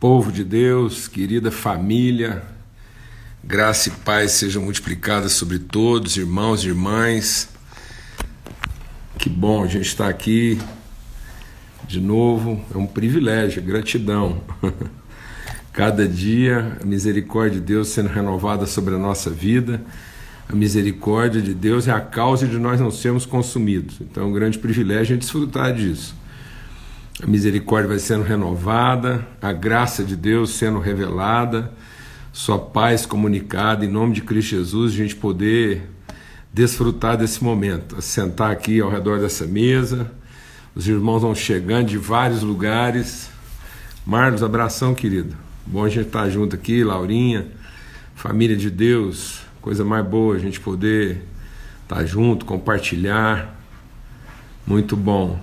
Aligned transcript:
Povo 0.00 0.30
de 0.30 0.44
Deus, 0.44 1.08
querida 1.08 1.50
família, 1.50 2.44
graça 3.42 3.88
e 3.88 3.92
paz 3.92 4.30
sejam 4.30 4.62
multiplicadas 4.62 5.32
sobre 5.32 5.58
todos, 5.58 6.16
irmãos 6.16 6.62
e 6.62 6.68
irmãs. 6.68 7.48
Que 9.18 9.28
bom 9.28 9.64
a 9.64 9.66
gente 9.66 9.86
estar 9.86 10.08
aqui 10.08 10.56
de 11.84 12.00
novo, 12.00 12.64
é 12.72 12.78
um 12.78 12.86
privilégio, 12.86 13.60
gratidão. 13.60 14.40
Cada 15.74 16.06
dia 16.06 16.78
a 16.80 16.86
misericórdia 16.86 17.58
de 17.58 17.66
Deus 17.66 17.88
sendo 17.88 18.08
renovada 18.08 18.66
sobre 18.66 18.94
a 18.94 18.98
nossa 18.98 19.30
vida. 19.30 19.82
A 20.48 20.54
misericórdia 20.54 21.42
de 21.42 21.52
Deus 21.52 21.88
é 21.88 21.90
a 21.90 22.00
causa 22.00 22.46
de 22.46 22.56
nós 22.56 22.80
não 22.80 22.92
sermos 22.92 23.26
consumidos. 23.26 23.96
Então 24.00 24.22
é 24.22 24.26
um 24.26 24.32
grande 24.32 24.60
privilégio 24.60 25.02
a 25.02 25.16
gente 25.16 25.22
desfrutar 25.22 25.74
disso 25.74 26.14
a 27.22 27.26
misericórdia 27.26 27.88
vai 27.88 27.98
sendo 27.98 28.22
renovada, 28.22 29.26
a 29.42 29.52
graça 29.52 30.04
de 30.04 30.14
Deus 30.14 30.50
sendo 30.50 30.78
revelada, 30.78 31.72
sua 32.32 32.58
paz 32.58 33.04
comunicada, 33.04 33.84
em 33.84 33.88
nome 33.88 34.14
de 34.14 34.20
Cristo 34.20 34.50
Jesus, 34.50 34.92
a 34.92 34.96
gente 34.96 35.16
poder 35.16 35.90
desfrutar 36.52 37.16
desse 37.16 37.42
momento, 37.42 38.00
sentar 38.00 38.52
aqui 38.52 38.80
ao 38.80 38.88
redor 38.88 39.18
dessa 39.18 39.46
mesa, 39.46 40.12
os 40.76 40.86
irmãos 40.86 41.20
vão 41.20 41.34
chegando 41.34 41.88
de 41.88 41.98
vários 41.98 42.42
lugares. 42.42 43.28
Marlos, 44.06 44.44
abração, 44.44 44.94
querido. 44.94 45.36
Bom 45.66 45.84
a 45.84 45.88
gente 45.88 46.06
estar 46.06 46.30
junto 46.30 46.54
aqui, 46.54 46.84
Laurinha, 46.84 47.48
família 48.14 48.56
de 48.56 48.70
Deus, 48.70 49.40
coisa 49.60 49.84
mais 49.84 50.06
boa 50.06 50.36
a 50.36 50.38
gente 50.38 50.60
poder 50.60 51.24
estar 51.82 52.04
junto, 52.04 52.46
compartilhar. 52.46 53.58
Muito 54.64 54.96
bom 54.96 55.40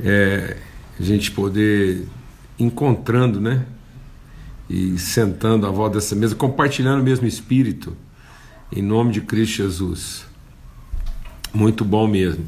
é, 0.00 0.56
a 0.98 1.02
gente 1.02 1.30
poder 1.30 2.06
encontrando, 2.58 3.40
né? 3.40 3.64
E 4.68 4.98
sentando 4.98 5.66
à 5.66 5.70
volta 5.70 5.96
dessa 5.96 6.16
mesa, 6.16 6.34
compartilhando 6.34 7.00
o 7.00 7.04
mesmo 7.04 7.26
espírito, 7.26 7.96
em 8.72 8.82
nome 8.82 9.12
de 9.12 9.20
Cristo 9.20 9.58
Jesus. 9.58 10.24
Muito 11.54 11.84
bom 11.84 12.08
mesmo. 12.08 12.44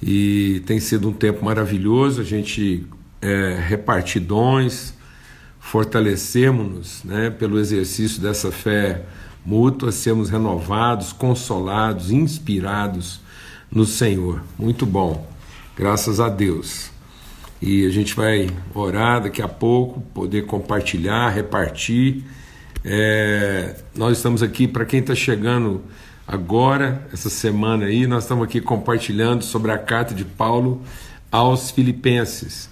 E 0.00 0.62
tem 0.66 0.78
sido 0.78 1.08
um 1.08 1.12
tempo 1.12 1.44
maravilhoso, 1.44 2.20
a 2.20 2.24
gente 2.24 2.86
é, 3.20 3.58
repartir 3.66 4.20
dons, 4.20 4.94
fortalecemos-nos 5.58 7.02
né, 7.04 7.30
pelo 7.30 7.58
exercício 7.58 8.20
dessa 8.20 8.52
fé 8.52 9.02
mútua, 9.44 9.90
sermos 9.92 10.30
renovados, 10.30 11.12
consolados, 11.12 12.10
inspirados 12.10 13.20
no 13.70 13.84
Senhor. 13.84 14.42
Muito 14.58 14.86
bom. 14.86 15.33
Graças 15.76 16.20
a 16.20 16.28
Deus. 16.28 16.92
E 17.60 17.84
a 17.84 17.90
gente 17.90 18.14
vai 18.14 18.48
orar 18.72 19.24
daqui 19.24 19.42
a 19.42 19.48
pouco, 19.48 20.00
poder 20.14 20.46
compartilhar, 20.46 21.30
repartir. 21.30 22.22
É, 22.84 23.74
nós 23.96 24.16
estamos 24.18 24.40
aqui, 24.40 24.68
para 24.68 24.84
quem 24.84 25.00
está 25.00 25.16
chegando 25.16 25.82
agora, 26.28 27.04
essa 27.12 27.28
semana 27.28 27.86
aí, 27.86 28.06
nós 28.06 28.22
estamos 28.22 28.44
aqui 28.44 28.60
compartilhando 28.60 29.42
sobre 29.42 29.72
a 29.72 29.78
carta 29.78 30.14
de 30.14 30.24
Paulo 30.24 30.80
aos 31.30 31.72
Filipenses. 31.72 32.70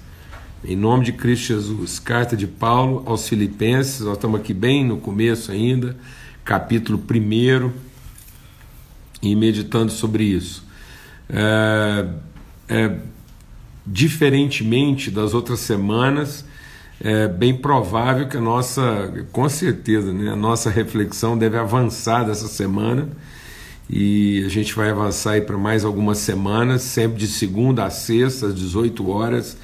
Em 0.65 0.77
nome 0.77 1.05
de 1.05 1.13
Cristo 1.13 1.47
Jesus, 1.49 1.99
carta 1.99 2.37
de 2.37 2.47
Paulo 2.47 3.03
aos 3.05 3.29
Filipenses, 3.29 4.03
nós 4.03 4.15
estamos 4.15 4.39
aqui 4.39 4.55
bem 4.55 4.85
no 4.85 4.99
começo 4.99 5.51
ainda, 5.51 5.97
capítulo 6.45 7.03
1, 7.11 7.73
e 9.21 9.35
meditando 9.35 9.91
sobre 9.91 10.23
isso. 10.23 10.65
É, 11.29 12.07
é, 12.69 12.97
diferentemente 13.87 15.11
das 15.11 15.35
outras 15.35 15.61
semanas, 15.61 16.45
é 17.01 17.27
bem 17.27 17.57
provável 17.57 18.29
que 18.29 18.37
a 18.37 18.41
nossa, 18.41 19.27
com 19.33 19.49
certeza, 19.49 20.13
né, 20.13 20.31
a 20.31 20.37
nossa 20.37 20.71
reflexão 20.71 21.37
deve 21.37 21.59
avançar 21.59 22.25
dessa 22.25 22.47
semana 22.47 23.09
e 23.91 24.45
a 24.47 24.49
gente 24.49 24.75
vai 24.75 24.91
avançar 24.91 25.41
para 25.43 25.59
mais 25.59 25.85
algumas 25.85 26.19
semanas, 26.19 26.83
sempre 26.83 27.19
de 27.19 27.27
segunda 27.27 27.85
a 27.85 27.91
sexta, 27.91 28.47
às 28.47 28.55
18 28.55 29.11
horas, 29.11 29.57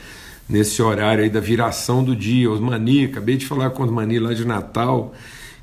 nesse 0.49 0.83
horário 0.83 1.23
aí 1.23 1.31
da 1.31 1.41
viração 1.41 2.03
do 2.03 2.17
dia. 2.17 2.51
Osmani, 2.51 3.05
acabei 3.05 3.37
de 3.37 3.47
falar 3.47 3.71
com 3.71 3.85
Osmani 3.85 4.19
lá 4.19 4.35
de 4.35 4.45
Natal, 4.45 5.15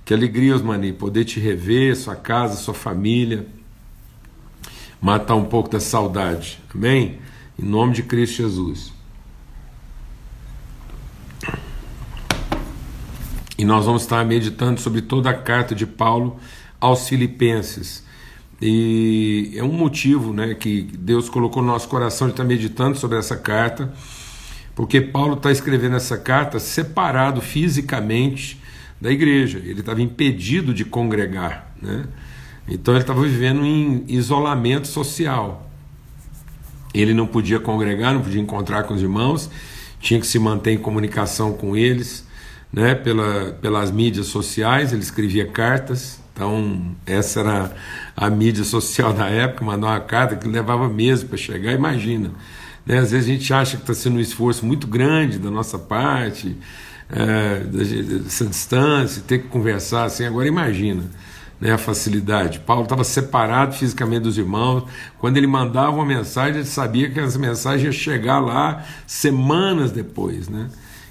que 0.06 0.13
alegria, 0.13 0.56
Osmani, 0.56 0.94
poder 0.94 1.25
te 1.25 1.40
rever, 1.40 1.95
sua 1.95 2.16
casa, 2.16 2.56
sua 2.56 2.74
família, 2.74 3.45
matar 5.01 5.35
um 5.35 5.45
pouco 5.45 5.69
da 5.69 5.79
saudade, 5.79 6.59
amém? 6.74 7.19
Em 7.57 7.66
nome 7.66 7.93
de 7.93 8.03
Cristo 8.03 8.38
Jesus. 8.38 8.93
E 13.57 13.63
nós 13.63 13.85
vamos 13.85 14.01
estar 14.01 14.23
meditando 14.25 14.81
sobre 14.81 15.01
toda 15.01 15.29
a 15.29 15.33
carta 15.33 15.73
de 15.73 15.85
Paulo 15.85 16.38
aos 16.79 17.07
Filipenses. 17.07 18.03
E 18.61 19.53
é 19.55 19.63
um 19.63 19.71
motivo 19.71 20.33
né, 20.33 20.53
que 20.53 20.81
Deus 20.81 21.29
colocou 21.29 21.61
no 21.61 21.69
nosso 21.69 21.88
coração 21.88 22.27
de 22.27 22.33
estar 22.33 22.44
meditando 22.44 22.97
sobre 22.97 23.17
essa 23.17 23.38
carta, 23.38 23.94
porque 24.73 24.99
Paulo 24.99 25.35
está 25.35 25.51
escrevendo 25.51 25.95
essa 25.95 26.17
carta 26.17 26.59
separado 26.59 27.41
fisicamente 27.41 28.61
da 28.99 29.11
igreja. 29.11 29.59
Ele 29.59 29.79
estava 29.79 30.01
impedido 30.01 30.73
de 30.73 30.83
congregar. 30.83 31.73
Né? 31.81 32.05
Então 32.67 32.94
ele 32.94 33.01
estava 33.01 33.21
vivendo 33.21 33.65
em 33.65 34.03
isolamento 34.07 34.88
social. 34.88 35.64
Ele 36.95 37.13
não 37.13 37.28
podia 37.28 37.59
congregar, 37.59 38.13
não 38.13 38.22
podia 38.22 38.41
encontrar 38.41 38.83
com 38.83 38.94
os 38.94 39.01
irmãos, 39.01 39.50
tinha 40.00 40.19
que 40.19 40.25
se 40.25 40.39
manter 40.39 40.72
em 40.72 40.78
comunicação 40.78 41.51
com 41.51 41.75
eles, 41.75 42.25
né, 42.72 42.95
pela, 42.95 43.51
pelas 43.61 43.91
mídias 43.91 44.28
sociais, 44.28 44.94
ele 44.94 45.01
escrevia 45.01 45.45
cartas, 45.45 46.19
então 46.33 46.95
essa 47.06 47.41
era 47.41 47.75
a 48.16 48.29
mídia 48.29 48.63
social 48.63 49.13
da 49.13 49.28
época, 49.28 49.66
mandar 49.66 49.88
uma 49.88 50.00
carta 50.00 50.35
que 50.35 50.47
levava 50.47 50.88
meses 50.88 51.23
para 51.23 51.38
chegar, 51.38 51.73
imagina. 51.73 52.31
Né, 52.85 53.00
às 53.00 53.12
vezes 53.12 53.29
a 53.29 53.31
gente 53.33 53.53
acha 53.53 53.77
que 53.77 53.83
está 53.83 53.94
sendo 53.94 54.17
um 54.17 54.22
esforço 54.22 54.66
muito 54.66 54.88
grande 54.88 55.38
da 55.38 55.51
nossa 55.51 55.77
parte, 55.77 56.56
é, 57.09 57.59
dessa 57.59 58.45
distância, 58.45 59.22
ter 59.27 59.39
que 59.39 59.47
conversar 59.50 60.06
assim, 60.06 60.25
agora 60.25 60.47
imagina 60.47 61.03
né, 61.59 61.71
a 61.71 61.77
facilidade. 61.77 62.59
Paulo 62.59 62.83
estava 62.83 63.03
separado 63.03 63.75
fisicamente 63.75 64.23
dos 64.23 64.38
irmãos. 64.38 64.83
Quando 65.17 65.38
ele 65.38 65.47
mandava 65.47 65.91
uma 65.91 66.05
mensagem, 66.05 66.55
ele 66.55 66.66
sabia 66.66 67.09
que 67.09 67.19
essa 67.19 67.39
mensagem 67.39 67.85
ia 67.85 67.91
chegar 67.91 68.39
lá 68.39 68.85
semanas 69.07 69.91
depois. 69.91 70.49
Né? 70.49 70.69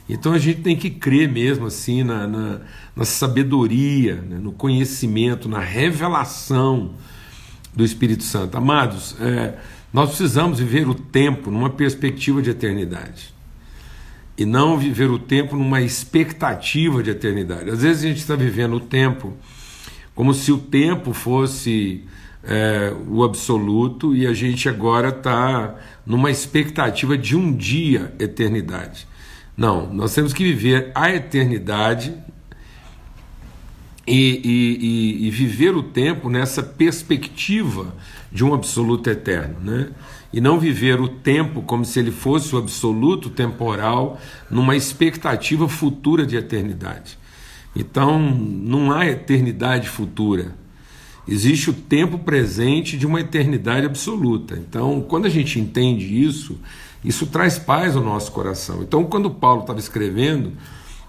Então 0.09 0.33
a 0.33 0.39
gente 0.39 0.61
tem 0.61 0.77
que 0.77 0.91
crer 0.91 1.29
mesmo 1.29 1.67
assim 1.67 2.03
na, 2.03 2.27
na, 2.27 2.61
na 2.95 3.05
sabedoria, 3.05 4.17
né, 4.17 4.39
no 4.39 4.53
conhecimento, 4.53 5.49
na 5.49 5.61
revelação 5.61 6.93
do 7.75 7.85
Espírito 7.85 8.23
Santo. 8.23 8.57
Amados, 8.57 9.17
é, 9.21 9.55
nós 9.93 10.11
precisamos 10.11 10.59
viver 10.59 10.89
o 10.89 10.95
tempo 10.95 11.51
numa 11.51 11.71
perspectiva 11.71 12.43
de 12.43 12.51
eternidade. 12.51 13.33
E 14.37 14.45
não 14.45 14.77
viver 14.77 15.09
o 15.11 15.19
tempo 15.19 15.57
numa 15.57 15.81
expectativa 15.81 17.03
de 17.03 17.11
eternidade. 17.11 17.71
Às 17.71 17.83
vezes 17.83 18.05
a 18.05 18.09
gente 18.09 18.19
está 18.19 18.35
vivendo 18.35 18.75
o 18.75 18.81
tempo 18.81 19.33
como 20.15 20.33
se 20.33 20.53
o 20.53 20.59
tempo 20.59 21.13
fosse 21.13 22.05
é, 22.45 22.93
o 23.09 23.25
absoluto 23.25 24.15
e 24.15 24.27
a 24.27 24.33
gente 24.33 24.69
agora 24.69 25.09
está 25.09 25.75
numa 26.07 26.31
expectativa 26.31 27.17
de 27.17 27.37
um 27.37 27.53
dia 27.53 28.15
eternidade. 28.19 29.07
Não, 29.57 29.93
nós 29.93 30.15
temos 30.15 30.33
que 30.33 30.45
viver 30.45 30.91
a 30.95 31.11
eternidade 31.11 32.13
e, 34.07 34.41
e, 34.45 35.27
e, 35.27 35.31
viver 35.31 35.75
o 35.75 35.83
tempo 35.83 36.29
nessa 36.29 36.63
perspectiva 36.63 37.95
de 38.31 38.45
um 38.45 38.53
absoluto 38.53 39.09
eterno, 39.09 39.57
né? 39.63 39.89
E 40.31 40.41
não 40.41 40.59
viver 40.59 41.01
o 41.01 41.09
tempo 41.09 41.63
como 41.63 41.85
se 41.85 42.01
ele 42.01 42.11
fosse 42.11 42.55
o 42.55 42.59
absoluto 42.59 43.31
temporal, 43.31 44.21
numa 44.51 44.77
expectativa 44.77 45.69
futura 45.69 46.27
de 46.27 46.37
eternidade. 46.37 47.17
Então, 47.75 48.21
não 48.21 48.93
há 48.93 49.07
eternidade 49.07 49.89
futura. 49.89 50.55
Existe 51.27 51.71
o 51.71 51.73
tempo 51.73 52.19
presente 52.19 52.97
de 52.97 53.07
uma 53.07 53.21
eternidade 53.21 53.87
absoluta. 53.87 54.57
Então, 54.57 55.01
quando 55.01 55.27
a 55.27 55.31
gente 55.31 55.59
entende 55.59 56.23
isso, 56.23 56.59
isso 57.05 57.27
traz 57.27 57.59
paz 57.59 57.97
ao 57.97 58.03
nosso 58.03 58.31
coração. 58.31 58.83
Então, 58.83 59.05
quando 59.05 59.31
Paulo 59.31 59.63
estava 59.63 59.79
escrevendo, 59.79 60.53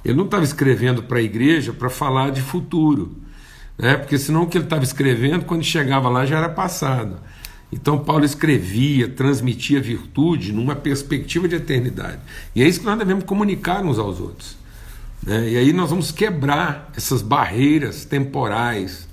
ele 0.03 0.15
não 0.15 0.25
estava 0.25 0.43
escrevendo 0.43 1.03
para 1.03 1.19
a 1.19 1.21
igreja 1.21 1.73
para 1.73 1.89
falar 1.89 2.31
de 2.31 2.41
futuro, 2.41 3.15
né? 3.77 3.97
porque 3.97 4.17
senão 4.17 4.43
o 4.43 4.47
que 4.47 4.57
ele 4.57 4.65
estava 4.65 4.83
escrevendo, 4.83 5.45
quando 5.45 5.63
chegava 5.63 6.09
lá, 6.09 6.25
já 6.25 6.37
era 6.37 6.49
passado. 6.49 7.17
Então, 7.71 7.97
Paulo 7.97 8.23
escrevia, 8.23 9.09
transmitia 9.09 9.81
virtude 9.81 10.53
numa 10.53 10.75
perspectiva 10.75 11.47
de 11.47 11.55
eternidade. 11.55 12.19
E 12.55 12.63
é 12.63 12.67
isso 12.67 12.79
que 12.79 12.85
nós 12.85 12.97
devemos 12.97 13.25
comunicar 13.25 13.83
uns 13.83 13.99
aos 13.99 14.19
outros. 14.21 14.55
Né? 15.25 15.49
E 15.49 15.57
aí 15.57 15.73
nós 15.73 15.89
vamos 15.89 16.11
quebrar 16.11 16.91
essas 16.95 17.21
barreiras 17.21 18.05
temporais, 18.05 19.07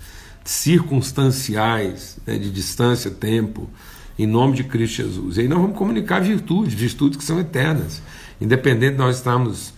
circunstanciais, 0.45 2.19
né? 2.27 2.37
de 2.37 2.51
distância, 2.51 3.11
tempo, 3.11 3.71
em 4.19 4.27
nome 4.27 4.57
de 4.57 4.65
Cristo 4.65 4.97
Jesus. 4.97 5.37
E 5.37 5.43
aí 5.43 5.49
nós 5.49 5.61
vamos 5.61 5.77
comunicar 5.77 6.21
virtudes, 6.21 6.75
virtudes 6.75 7.17
que 7.17 7.25
são 7.25 7.41
eternas, 7.41 8.03
independente 8.41 8.93
de 8.93 8.99
nós 8.99 9.17
estarmos 9.17 9.73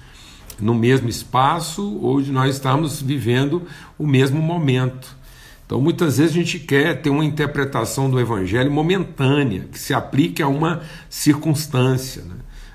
no 0.61 0.75
mesmo 0.75 1.09
espaço, 1.09 1.99
hoje 2.01 2.31
nós 2.31 2.55
estamos 2.55 3.03
vivendo 3.03 3.63
o 3.99 4.07
mesmo 4.07 4.41
momento. 4.41 5.17
Então, 5.67 5.81
muitas 5.81 6.19
vezes 6.19 6.33
a 6.33 6.39
gente 6.39 6.59
quer 6.59 7.01
ter 7.01 7.11
uma 7.11 7.25
interpretação 7.25 8.11
do 8.11 8.21
Evangelho 8.21 8.71
momentânea, 8.71 9.67
que 9.73 9.79
se 9.79 9.95
aplique 9.95 10.43
a 10.43 10.49
uma 10.49 10.83
circunstância. 11.09 12.23
Né? 12.23 12.35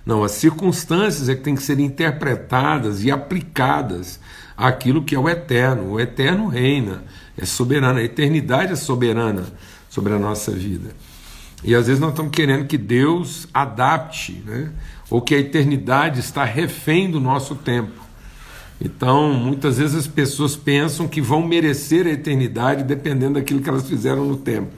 Não, 0.10 0.24
as 0.24 0.32
circunstâncias 0.32 1.30
é 1.30 1.36
que 1.36 1.44
têm 1.44 1.54
que 1.54 1.62
ser 1.62 1.80
interpretadas 1.80 3.04
e 3.04 3.12
aplicadas 3.12 4.20
àquilo 4.58 5.04
que 5.04 5.14
é 5.14 5.20
o 5.20 5.30
eterno. 5.30 5.92
O 5.92 6.00
eterno 6.00 6.48
reina, 6.48 7.04
é 7.38 7.46
soberano, 7.46 8.00
a 8.00 8.04
eternidade 8.04 8.74
é 8.74 8.76
soberana 8.76 9.46
sobre 9.88 10.12
a 10.12 10.18
nossa 10.18 10.52
vida. 10.52 10.96
E 11.64 11.76
às 11.76 11.86
vezes 11.86 12.02
nós 12.02 12.10
estamos 12.10 12.32
querendo 12.32 12.66
que 12.66 12.76
Deus 12.76 13.48
adapte, 13.54 14.42
né? 14.44 14.72
ou 15.12 15.22
que 15.22 15.36
a 15.36 15.38
eternidade 15.38 16.22
está 16.22 16.44
refém 16.44 17.12
do 17.12 17.20
nosso 17.20 17.54
tempo. 17.54 18.02
Então, 18.82 19.32
muitas 19.32 19.78
vezes 19.78 19.96
as 19.96 20.08
pessoas 20.08 20.56
pensam 20.56 21.08
que 21.08 21.22
vão 21.22 21.46
merecer 21.46 22.08
a 22.08 22.10
eternidade 22.10 22.84
dependendo 22.84 23.36
daquilo 23.36 23.62
que 23.62 23.70
elas 23.70 23.88
fizeram 23.88 24.26
no 24.26 24.38
tempo. 24.38 24.72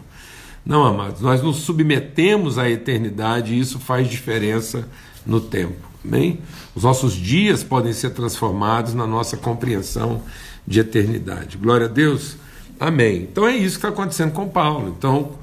Não, 0.65 0.83
amados, 0.83 1.21
nós 1.21 1.41
nos 1.41 1.55
submetemos 1.59 2.57
à 2.57 2.69
eternidade 2.69 3.53
e 3.53 3.59
isso 3.61 3.79
faz 3.79 4.09
diferença 4.09 4.89
no 5.25 5.39
tempo. 5.39 5.89
Amém? 6.03 6.39
Os 6.75 6.83
nossos 6.83 7.13
dias 7.13 7.63
podem 7.63 7.93
ser 7.93 8.11
transformados 8.11 8.93
na 8.93 9.05
nossa 9.05 9.37
compreensão 9.37 10.23
de 10.65 10.79
eternidade. 10.79 11.57
Glória 11.57 11.85
a 11.85 11.89
Deus. 11.89 12.37
Amém. 12.79 13.27
Então 13.31 13.47
é 13.47 13.55
isso 13.55 13.79
que 13.79 13.85
está 13.85 13.89
acontecendo 13.89 14.31
com 14.31 14.47
Paulo. 14.47 14.95
Então, 14.97 15.33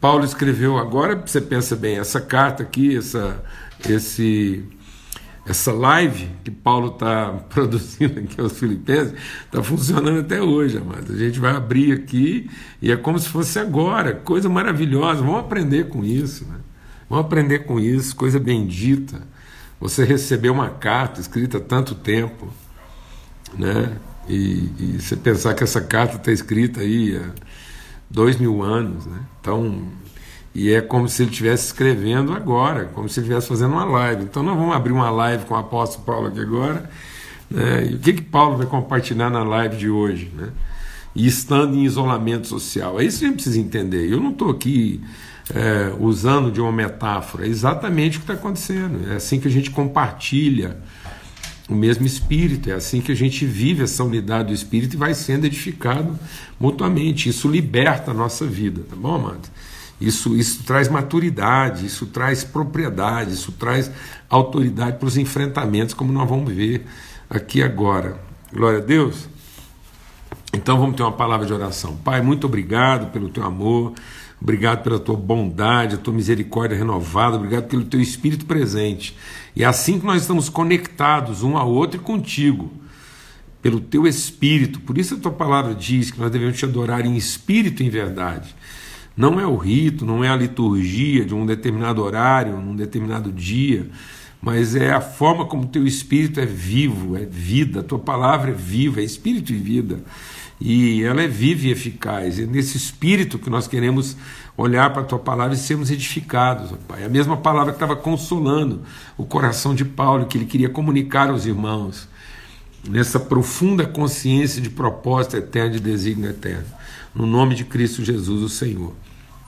Paulo 0.00 0.24
escreveu 0.24 0.78
agora, 0.78 1.16
você 1.16 1.40
pensa 1.40 1.74
bem, 1.74 1.98
essa 1.98 2.20
carta 2.20 2.62
aqui, 2.62 2.96
essa, 2.96 3.42
esse 3.88 4.64
essa 5.48 5.72
live 5.72 6.28
que 6.44 6.50
Paulo 6.50 6.92
está 6.92 7.32
produzindo 7.48 8.20
aqui 8.20 8.40
aos 8.40 8.58
Filipenses 8.58 9.14
está 9.46 9.62
funcionando 9.62 10.20
até 10.20 10.42
hoje, 10.42 10.76
amado. 10.76 11.12
A 11.12 11.16
gente 11.16 11.40
vai 11.40 11.56
abrir 11.56 11.92
aqui 11.92 12.50
e 12.82 12.92
é 12.92 12.96
como 12.96 13.18
se 13.18 13.28
fosse 13.28 13.58
agora, 13.58 14.14
coisa 14.14 14.48
maravilhosa. 14.48 15.22
Vamos 15.22 15.40
aprender 15.40 15.88
com 15.88 16.04
isso, 16.04 16.44
né? 16.44 16.56
Vamos 17.08 17.24
aprender 17.24 17.60
com 17.60 17.80
isso, 17.80 18.14
coisa 18.14 18.38
bendita. 18.38 19.22
Você 19.80 20.04
recebeu 20.04 20.52
uma 20.52 20.70
carta 20.70 21.20
escrita 21.20 21.58
há 21.58 21.60
tanto 21.60 21.94
tempo, 21.94 22.48
né? 23.56 23.96
E, 24.28 24.70
e 24.78 25.00
você 25.00 25.16
pensar 25.16 25.54
que 25.54 25.64
essa 25.64 25.80
carta 25.80 26.16
está 26.16 26.30
escrita 26.30 26.80
aí 26.80 27.16
há 27.16 27.30
dois 28.10 28.36
mil 28.36 28.62
anos, 28.62 29.06
né? 29.06 29.20
Então 29.40 29.88
e 30.54 30.72
é 30.72 30.80
como 30.80 31.08
se 31.08 31.22
ele 31.22 31.30
estivesse 31.30 31.66
escrevendo 31.66 32.32
agora, 32.32 32.86
como 32.86 33.08
se 33.08 33.20
ele 33.20 33.26
estivesse 33.26 33.46
fazendo 33.46 33.72
uma 33.72 33.84
live. 33.84 34.24
Então 34.24 34.42
nós 34.42 34.56
vamos 34.56 34.74
abrir 34.74 34.92
uma 34.92 35.08
live 35.08 35.44
com 35.44 35.54
o 35.54 35.56
apóstolo 35.56 36.04
Paulo 36.04 36.26
aqui 36.26 36.40
agora. 36.40 36.90
Né? 37.48 37.90
E 37.92 37.94
o 37.94 37.98
que, 38.00 38.14
que 38.14 38.22
Paulo 38.22 38.56
vai 38.56 38.66
compartilhar 38.66 39.30
na 39.30 39.44
live 39.44 39.76
de 39.76 39.88
hoje? 39.88 40.32
Né? 40.36 40.48
E 41.14 41.28
estando 41.28 41.76
em 41.76 41.84
isolamento 41.84 42.48
social. 42.48 42.98
É 42.98 43.04
isso 43.04 43.20
que 43.20 43.24
a 43.24 43.28
gente 43.28 43.36
precisa 43.36 43.60
entender. 43.60 44.10
Eu 44.10 44.20
não 44.20 44.30
estou 44.30 44.50
aqui 44.50 45.00
é, 45.54 45.92
usando 45.98 46.50
de 46.50 46.60
uma 46.60 46.72
metáfora, 46.72 47.46
é 47.46 47.48
exatamente 47.48 48.16
o 48.16 48.20
que 48.20 48.24
está 48.24 48.34
acontecendo. 48.34 49.10
É 49.10 49.16
assim 49.16 49.40
que 49.40 49.48
a 49.48 49.50
gente 49.50 49.70
compartilha 49.70 50.76
o 51.68 51.74
mesmo 51.74 52.06
Espírito, 52.06 52.70
é 52.70 52.74
assim 52.74 53.00
que 53.00 53.12
a 53.12 53.14
gente 53.14 53.44
vive 53.44 53.82
essa 53.82 54.02
unidade 54.02 54.48
do 54.48 54.54
Espírito 54.54 54.94
e 54.94 54.96
vai 54.96 55.12
sendo 55.14 55.44
edificado 55.44 56.18
mutuamente. 56.58 57.28
Isso 57.28 57.48
liberta 57.48 58.10
a 58.10 58.14
nossa 58.14 58.46
vida, 58.46 58.82
tá 58.88 58.96
bom, 58.96 59.14
amado? 59.14 59.48
Isso, 60.00 60.36
isso 60.36 60.62
traz 60.62 60.88
maturidade, 60.88 61.84
isso 61.84 62.06
traz 62.06 62.44
propriedade, 62.44 63.32
isso 63.32 63.52
traz 63.52 63.90
autoridade 64.30 64.96
para 64.96 65.08
os 65.08 65.16
enfrentamentos, 65.16 65.92
como 65.92 66.12
nós 66.12 66.28
vamos 66.28 66.52
ver 66.52 66.86
aqui 67.28 67.62
agora. 67.62 68.16
Glória 68.52 68.78
a 68.78 68.82
Deus. 68.82 69.28
Então 70.52 70.78
vamos 70.78 70.96
ter 70.96 71.02
uma 71.02 71.12
palavra 71.12 71.46
de 71.46 71.52
oração. 71.52 71.96
Pai, 71.96 72.22
muito 72.22 72.46
obrigado 72.46 73.10
pelo 73.12 73.28
teu 73.28 73.44
amor, 73.44 73.92
obrigado 74.40 74.82
pela 74.82 74.98
tua 74.98 75.16
bondade, 75.16 75.94
a 75.94 75.98
tua 75.98 76.14
misericórdia 76.14 76.76
renovada, 76.76 77.36
obrigado 77.36 77.68
pelo 77.68 77.84
teu 77.84 78.00
espírito 78.00 78.46
presente. 78.46 79.16
E 79.54 79.64
é 79.64 79.66
assim 79.66 79.98
que 79.98 80.06
nós 80.06 80.22
estamos 80.22 80.48
conectados 80.48 81.42
um 81.42 81.56
ao 81.56 81.70
outro 81.70 82.00
e 82.00 82.02
contigo, 82.02 82.72
pelo 83.60 83.80
teu 83.80 84.06
espírito. 84.06 84.80
Por 84.80 84.96
isso 84.96 85.14
a 85.14 85.18
tua 85.18 85.32
palavra 85.32 85.74
diz 85.74 86.10
que 86.10 86.20
nós 86.20 86.30
devemos 86.30 86.56
te 86.56 86.64
adorar 86.64 87.04
em 87.04 87.16
espírito 87.16 87.82
e 87.82 87.86
em 87.86 87.90
verdade. 87.90 88.54
Não 89.16 89.40
é 89.40 89.46
o 89.46 89.56
rito, 89.56 90.06
não 90.06 90.22
é 90.22 90.28
a 90.28 90.36
liturgia 90.36 91.24
de 91.24 91.34
um 91.34 91.44
determinado 91.44 92.00
horário, 92.00 92.60
num 92.60 92.76
determinado 92.76 93.32
dia, 93.32 93.90
mas 94.40 94.76
é 94.76 94.92
a 94.92 95.00
forma 95.00 95.44
como 95.44 95.64
o 95.64 95.66
teu 95.66 95.84
espírito 95.84 96.38
é 96.38 96.46
vivo, 96.46 97.16
é 97.16 97.24
vida, 97.24 97.80
a 97.80 97.82
tua 97.82 97.98
palavra 97.98 98.52
é 98.52 98.54
viva, 98.54 99.00
é 99.00 99.04
espírito 99.04 99.52
e 99.52 99.56
vida. 99.56 99.98
E 100.60 101.02
ela 101.04 101.22
é 101.22 101.28
viva 101.28 101.66
e 101.66 101.70
eficaz. 101.70 102.38
É 102.38 102.46
nesse 102.46 102.76
espírito 102.76 103.38
que 103.38 103.48
nós 103.48 103.68
queremos 103.68 104.16
olhar 104.56 104.92
para 104.92 105.02
a 105.02 105.04
tua 105.04 105.18
palavra 105.18 105.54
e 105.54 105.58
sermos 105.58 105.90
edificados, 105.90 106.72
Pai. 106.88 107.04
A 107.04 107.08
mesma 107.08 107.36
palavra 107.36 107.72
que 107.72 107.76
estava 107.76 107.94
consolando 107.94 108.82
o 109.16 109.24
coração 109.24 109.74
de 109.74 109.84
Paulo, 109.84 110.26
que 110.26 110.36
ele 110.36 110.46
queria 110.46 110.68
comunicar 110.68 111.30
aos 111.30 111.46
irmãos, 111.46 112.08
nessa 112.88 113.20
profunda 113.20 113.86
consciência 113.86 114.60
de 114.60 114.68
propósito 114.68 115.36
eterno, 115.36 115.72
de 115.72 115.80
desígnio 115.80 116.30
eterno. 116.30 116.66
No 117.14 117.26
nome 117.26 117.54
de 117.54 117.64
Cristo 117.64 118.04
Jesus, 118.04 118.42
o 118.42 118.48
Senhor. 118.48 118.92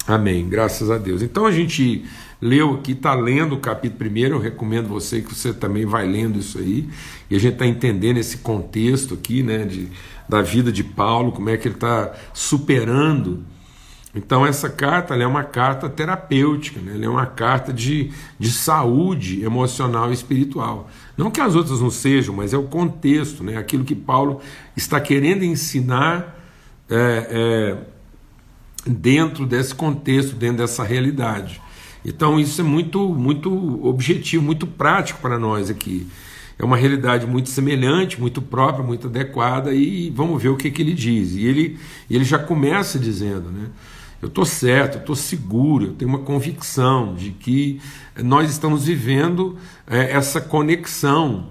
Amém, 0.07 0.49
graças 0.49 0.91
a 0.91 0.99
Deus. 0.99 1.23
Então 1.23 1.47
a 1.47 1.53
gente 1.53 2.05
leu 2.41 2.75
aqui, 2.75 2.93
está 2.93 3.15
lendo 3.15 3.55
o 3.55 3.61
capítulo 3.61 3.99
primeiro, 3.99 4.37
eu 4.37 4.41
recomendo 4.41 4.89
você 4.89 5.21
que 5.21 5.35
você 5.35 5.53
também 5.53 5.85
vai 5.85 6.07
lendo 6.07 6.39
isso 6.39 6.59
aí, 6.59 6.89
e 7.29 7.37
a 7.37 7.39
gente 7.39 7.55
está 7.55 7.67
entendendo 7.67 8.17
esse 8.17 8.39
contexto 8.39 9.15
aqui, 9.15 9.43
né, 9.43 9.65
de, 9.65 9.89
da 10.29 10.41
vida 10.41 10.73
de 10.73 10.83
Paulo, 10.83 11.33
como 11.33 11.51
é 11.51 11.57
que 11.57 11.69
ele 11.69 11.75
está 11.75 12.13
superando. 12.33 13.45
Então 14.15 14.45
essa 14.45 14.69
carta 14.69 15.15
é 15.15 15.27
uma 15.27 15.45
carta 15.45 15.89
terapêutica, 15.89 16.81
né? 16.81 16.99
é 17.05 17.09
uma 17.09 17.27
carta 17.27 17.73
de, 17.73 18.11
de 18.39 18.51
saúde 18.51 19.45
emocional 19.45 20.11
e 20.11 20.15
espiritual. 20.15 20.91
Não 21.17 21.31
que 21.31 21.41
as 21.41 21.55
outras 21.55 21.81
não 21.81 21.91
sejam, 21.91 22.35
mas 22.35 22.53
é 22.53 22.59
o 22.59 22.65
contexto, 22.65 23.45
né? 23.45 23.57
aquilo 23.57 23.85
que 23.85 23.95
Paulo 23.95 24.41
está 24.77 25.01
querendo 25.01 25.45
ensinar. 25.45 26.37
É, 26.89 27.27
é, 27.31 28.00
dentro 28.87 29.47
desse 29.47 29.75
contexto, 29.75 30.35
dentro 30.35 30.59
dessa 30.59 30.83
realidade. 30.83 31.61
Então 32.05 32.41
isso 32.41 32.61
é 32.61 32.65
muito, 32.65 33.09
muito 33.15 33.87
objetivo, 33.87 34.43
muito 34.43 34.67
prático 34.67 35.21
para 35.21 35.39
nós 35.39 35.71
aqui. 35.71 36.07
É 36.59 36.65
uma 36.65 36.77
realidade 36.77 37.27
muito 37.27 37.49
semelhante, 37.49 38.21
muito 38.21 38.43
própria, 38.43 38.85
muito 38.85 39.07
adequada 39.07 39.73
e 39.73 40.11
vamos 40.11 40.43
ver 40.43 40.51
o 40.51 40.57
que, 40.57 40.71
que 40.71 40.83
ele 40.83 40.93
diz. 40.93 41.35
E 41.35 41.47
ele, 41.47 41.79
ele 42.11 42.25
já 42.25 42.39
começa 42.39 42.99
dizendo, 42.99 43.51
né? 43.51 43.69
Eu 44.21 44.29
estou 44.29 44.45
certo, 44.45 44.97
eu 44.97 45.01
estou 45.01 45.17
seguro, 45.17 45.87
eu 45.87 45.93
tenho 45.95 46.11
uma 46.11 46.19
convicção 46.19 47.15
de 47.15 47.31
que 47.31 47.81
nós 48.23 48.51
estamos 48.51 48.85
vivendo 48.85 49.57
é, 49.87 50.13
essa 50.13 50.43
conexão 50.43 51.49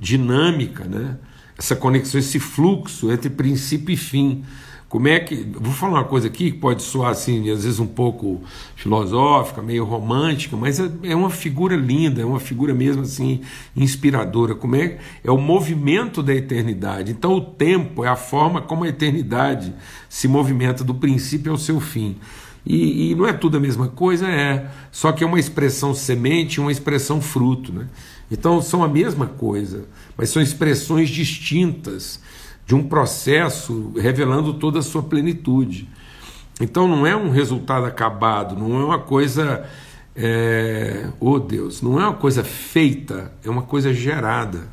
dinâmica, 0.00 0.84
né? 0.84 1.16
essa 1.58 1.74
conexão, 1.74 2.20
esse 2.20 2.38
fluxo 2.38 3.10
entre 3.10 3.28
princípio 3.28 3.92
e 3.92 3.96
fim. 3.96 4.44
Como 4.88 5.06
é 5.06 5.20
que. 5.20 5.34
Vou 5.52 5.72
falar 5.72 5.98
uma 5.98 6.04
coisa 6.04 6.28
aqui 6.28 6.50
que 6.50 6.58
pode 6.58 6.82
soar 6.82 7.10
assim, 7.10 7.50
às 7.50 7.64
vezes 7.64 7.78
um 7.78 7.86
pouco 7.86 8.40
filosófica, 8.74 9.60
meio 9.60 9.84
romântica, 9.84 10.56
mas 10.56 10.80
é, 10.80 10.90
é 11.02 11.14
uma 11.14 11.28
figura 11.28 11.76
linda, 11.76 12.22
é 12.22 12.24
uma 12.24 12.40
figura 12.40 12.72
mesmo 12.72 13.02
assim 13.02 13.42
inspiradora. 13.76 14.54
Como 14.54 14.76
é, 14.76 14.98
é 15.22 15.30
o 15.30 15.36
movimento 15.36 16.22
da 16.22 16.34
eternidade. 16.34 17.12
Então 17.12 17.34
o 17.34 17.40
tempo 17.40 18.02
é 18.02 18.08
a 18.08 18.16
forma 18.16 18.62
como 18.62 18.84
a 18.84 18.88
eternidade 18.88 19.74
se 20.08 20.26
movimenta 20.26 20.82
do 20.82 20.94
princípio 20.94 21.52
ao 21.52 21.58
seu 21.58 21.80
fim. 21.80 22.16
E, 22.64 23.10
e, 23.10 23.14
não 23.14 23.26
é 23.26 23.32
tudo 23.32 23.56
a 23.56 23.60
mesma 23.60 23.88
coisa, 23.88 24.26
é. 24.26 24.70
Só 24.90 25.12
que 25.12 25.22
é 25.22 25.26
uma 25.26 25.38
expressão 25.38 25.94
semente 25.94 26.56
e 26.56 26.60
uma 26.60 26.72
expressão 26.72 27.20
fruto. 27.20 27.72
Né? 27.72 27.86
Então 28.30 28.60
são 28.60 28.82
a 28.82 28.88
mesma 28.88 29.26
coisa, 29.26 29.84
mas 30.16 30.30
são 30.30 30.42
expressões 30.42 31.08
distintas 31.08 32.20
de 32.68 32.74
um 32.74 32.82
processo 32.82 33.94
revelando 33.96 34.52
toda 34.52 34.80
a 34.80 34.82
sua 34.82 35.02
plenitude. 35.02 35.88
Então 36.60 36.86
não 36.86 37.06
é 37.06 37.16
um 37.16 37.30
resultado 37.30 37.86
acabado, 37.86 38.54
não 38.54 38.78
é 38.78 38.84
uma 38.84 38.98
coisa, 38.98 39.66
é, 40.14 41.08
oh 41.18 41.38
Deus, 41.38 41.80
não 41.80 41.98
é 41.98 42.04
uma 42.04 42.16
coisa 42.18 42.44
feita, 42.44 43.32
é 43.42 43.48
uma 43.48 43.62
coisa 43.62 43.90
gerada. 43.94 44.68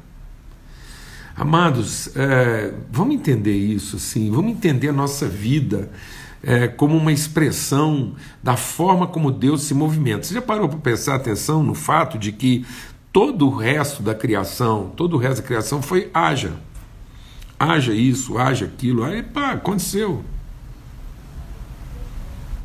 Amados, 1.37 2.13
é, 2.17 2.73
vamos 2.91 3.15
entender 3.15 3.55
isso, 3.55 3.97
sim, 3.97 4.29
vamos 4.29 4.51
entender 4.51 4.89
a 4.89 4.93
nossa 4.93 5.25
vida 5.25 5.89
é, 6.43 6.67
como 6.67 6.97
uma 6.97 7.13
expressão 7.13 8.13
da 8.43 8.57
forma 8.57 9.07
como 9.07 9.31
Deus 9.31 9.61
se 9.61 9.73
movimenta. 9.73 10.23
Você 10.23 10.33
já 10.33 10.41
parou 10.41 10.67
para 10.67 10.79
prestar 10.79 11.15
atenção 11.15 11.63
no 11.63 11.73
fato 11.73 12.17
de 12.17 12.33
que 12.33 12.65
todo 13.13 13.47
o 13.47 13.55
resto 13.55 14.03
da 14.03 14.13
criação, 14.13 14.91
todo 14.97 15.13
o 15.13 15.17
resto 15.17 15.41
da 15.41 15.47
criação 15.47 15.81
foi 15.81 16.11
haja 16.13 16.51
haja 17.59 17.93
isso, 17.93 18.38
haja 18.38 18.65
aquilo. 18.65 19.03
Aí, 19.03 19.24
pá, 19.24 19.51
aconteceu. 19.51 20.24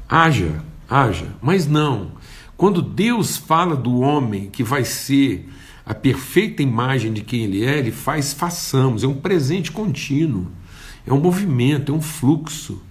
Haja, 0.09 0.63
haja. 0.89 1.29
Mas 1.41 1.67
não. 1.67 2.13
Quando 2.57 2.83
Deus 2.83 3.37
fala 3.37 3.77
do 3.77 4.01
homem 4.01 4.51
que 4.51 4.63
vai 4.63 4.85
ser 4.85 5.49
a 5.87 5.95
perfeita 5.95 6.63
imagem 6.63 7.13
de 7.13 7.23
quem 7.23 7.45
Ele 7.45 7.65
é, 7.65 7.79
Ele 7.79 7.91
faz, 7.91 8.33
façamos. 8.33 9.03
É 9.03 9.07
um 9.07 9.15
presente 9.15 9.73
contínuo, 9.73 10.47
é 11.07 11.13
um 11.13 11.21
movimento, 11.21 11.93
é 11.93 11.95
um 11.95 12.03
fluxo, 12.03 12.83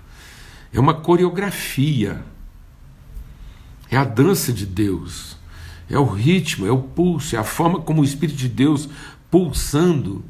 é 0.73 0.79
uma 0.79 0.93
coreografia, 0.93 2.23
é 3.89 3.97
a 3.97 4.03
dança 4.03 4.51
de 4.51 4.65
Deus, 4.65 5.37
é 5.89 5.97
o 5.97 6.05
ritmo, 6.05 6.65
é 6.65 6.71
o 6.71 6.79
pulso, 6.79 7.35
é 7.35 7.39
a 7.39 7.43
forma 7.43 7.79
como 7.79 8.01
o 8.01 8.05
Espírito 8.05 8.37
de 8.37 8.49
Deus 8.49 8.89
pulsando 9.31 10.23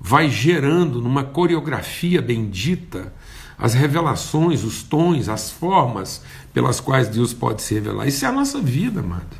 vai 0.00 0.30
gerando 0.30 1.00
numa 1.00 1.22
coreografia 1.22 2.22
bendita 2.22 3.12
as 3.58 3.74
revelações, 3.74 4.64
os 4.64 4.82
tons, 4.82 5.28
as 5.28 5.50
formas 5.50 6.22
pelas 6.54 6.80
quais 6.80 7.08
Deus 7.08 7.34
pode 7.34 7.60
se 7.60 7.74
revelar. 7.74 8.08
Isso 8.08 8.24
é 8.24 8.28
a 8.28 8.32
nossa 8.32 8.58
vida, 8.58 9.00
amado. 9.00 9.36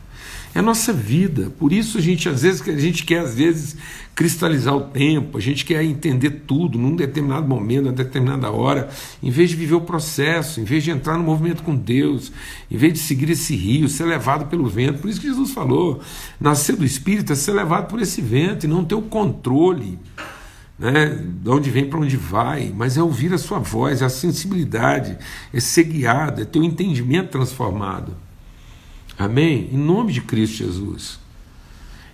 É 0.54 0.58
a 0.58 0.62
nossa 0.62 0.92
vida. 0.92 1.50
Por 1.58 1.72
isso 1.72 1.96
a 1.96 2.00
gente 2.02 2.28
às 2.28 2.42
vezes 2.42 2.60
a 2.68 2.78
gente 2.78 3.04
quer 3.04 3.20
às 3.20 3.34
vezes 3.34 3.76
cristalizar 4.14 4.76
o 4.76 4.82
tempo, 4.82 5.38
a 5.38 5.40
gente 5.40 5.64
quer 5.64 5.82
entender 5.82 6.42
tudo 6.46 6.76
num 6.76 6.94
determinado 6.94 7.48
momento, 7.48 7.84
numa 7.84 7.92
determinada 7.92 8.50
hora, 8.50 8.90
em 9.22 9.30
vez 9.30 9.48
de 9.48 9.56
viver 9.56 9.76
o 9.76 9.80
processo, 9.80 10.60
em 10.60 10.64
vez 10.64 10.84
de 10.84 10.90
entrar 10.90 11.16
no 11.16 11.24
movimento 11.24 11.62
com 11.62 11.74
Deus, 11.74 12.30
em 12.70 12.76
vez 12.76 12.92
de 12.92 12.98
seguir 12.98 13.30
esse 13.30 13.56
rio, 13.56 13.88
ser 13.88 14.04
levado 14.04 14.46
pelo 14.46 14.68
vento. 14.68 14.98
Por 14.98 15.08
isso 15.08 15.20
que 15.20 15.28
Jesus 15.28 15.52
falou: 15.52 16.00
nascer 16.38 16.76
do 16.76 16.84
Espírito 16.84 17.32
é 17.32 17.36
ser 17.36 17.52
levado 17.52 17.86
por 17.88 18.00
esse 18.02 18.20
vento 18.20 18.66
e 18.66 18.68
não 18.68 18.84
ter 18.84 18.96
o 18.96 19.02
controle 19.02 19.98
né, 20.80 21.14
de 21.14 21.50
onde 21.50 21.70
vem 21.70 21.84
para 21.84 22.00
onde 22.00 22.16
vai, 22.16 22.72
mas 22.75 22.96
é 22.96 23.02
ouvir 23.02 23.34
a 23.34 23.38
sua 23.38 23.58
voz, 23.58 24.00
é 24.00 24.06
a 24.06 24.08
sensibilidade, 24.08 25.18
é 25.52 25.60
ser 25.60 25.84
guiado, 25.84 26.40
é 26.40 26.44
ter 26.46 26.58
o 26.58 26.64
entendimento 26.64 27.28
transformado. 27.28 28.16
Amém? 29.18 29.68
Em 29.70 29.76
nome 29.76 30.10
de 30.10 30.22
Cristo 30.22 30.56
Jesus. 30.56 31.20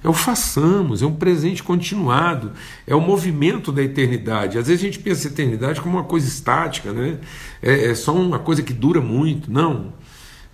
É 0.02 0.08
o 0.08 0.12
façamos, 0.12 1.00
é 1.00 1.06
um 1.06 1.14
presente 1.14 1.62
continuado, 1.62 2.52
é 2.84 2.94
o 2.94 3.00
movimento 3.00 3.70
da 3.70 3.84
eternidade. 3.84 4.58
Às 4.58 4.66
vezes 4.66 4.82
a 4.82 4.86
gente 4.86 4.98
pensa 4.98 5.28
a 5.28 5.30
eternidade 5.30 5.80
como 5.80 5.96
uma 5.96 6.04
coisa 6.04 6.26
estática, 6.26 6.92
né? 6.92 7.18
é, 7.62 7.90
é 7.90 7.94
só 7.94 8.12
uma 8.14 8.40
coisa 8.40 8.64
que 8.64 8.72
dura 8.72 9.00
muito. 9.00 9.50
Não. 9.50 9.92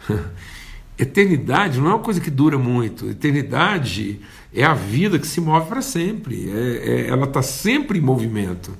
Eternidade 0.98 1.80
não 1.80 1.86
é 1.86 1.94
uma 1.94 2.02
coisa 2.02 2.20
que 2.20 2.30
dura 2.30 2.58
muito. 2.58 3.08
Eternidade 3.08 4.20
é 4.54 4.64
a 4.64 4.74
vida 4.74 5.18
que 5.18 5.26
se 5.26 5.40
move 5.40 5.68
para 5.68 5.82
sempre. 5.82 6.50
É, 6.50 7.06
é, 7.06 7.08
ela 7.08 7.24
está 7.24 7.42
sempre 7.42 7.98
em 7.98 8.02
movimento. 8.02 8.72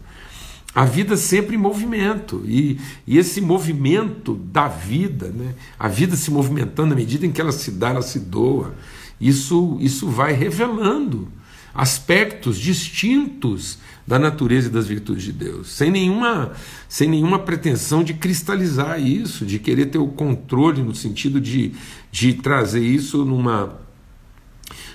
A 0.75 0.85
vida 0.85 1.17
sempre 1.17 1.55
em 1.55 1.59
movimento. 1.59 2.43
E, 2.47 2.79
e 3.07 3.19
esse 3.19 3.41
movimento 3.41 4.35
da 4.35 4.69
vida, 4.69 5.29
né? 5.29 5.55
a 5.79 5.89
vida 5.89 6.17
se 6.17 6.31
movimentando 6.31 6.95
à 6.95 6.97
medida 6.97 7.27
em 7.27 7.33
que 7.33 7.41
ela 7.41 7.53
se 7.53 7.71
dá, 7.71 7.91
ela 7.91 8.03
se 8.03 8.19
doa, 8.19 8.75
isso, 9.21 9.79
isso 9.81 10.09
vai 10.09 10.33
revelando 10.33 11.29
aspectos 11.75 12.59
distintos 12.59 13.79
da 14.07 14.19
natureza 14.19 14.69
e 14.69 14.71
das 14.71 14.87
virtudes 14.87 15.25
de 15.25 15.33
Deus, 15.33 15.71
sem 15.71 15.91
nenhuma, 15.91 16.53
sem 16.89 17.09
nenhuma 17.09 17.39
pretensão 17.39 18.03
de 18.03 18.15
cristalizar 18.15 19.01
isso, 19.01 19.47
de 19.47 19.59
querer 19.59 19.87
ter 19.87 19.99
o 19.99 20.09
controle 20.09 20.83
no 20.83 20.95
sentido 20.95 21.41
de, 21.41 21.73
de 22.11 22.35
trazer 22.35 22.85
isso 22.85 23.25
numa 23.25 23.81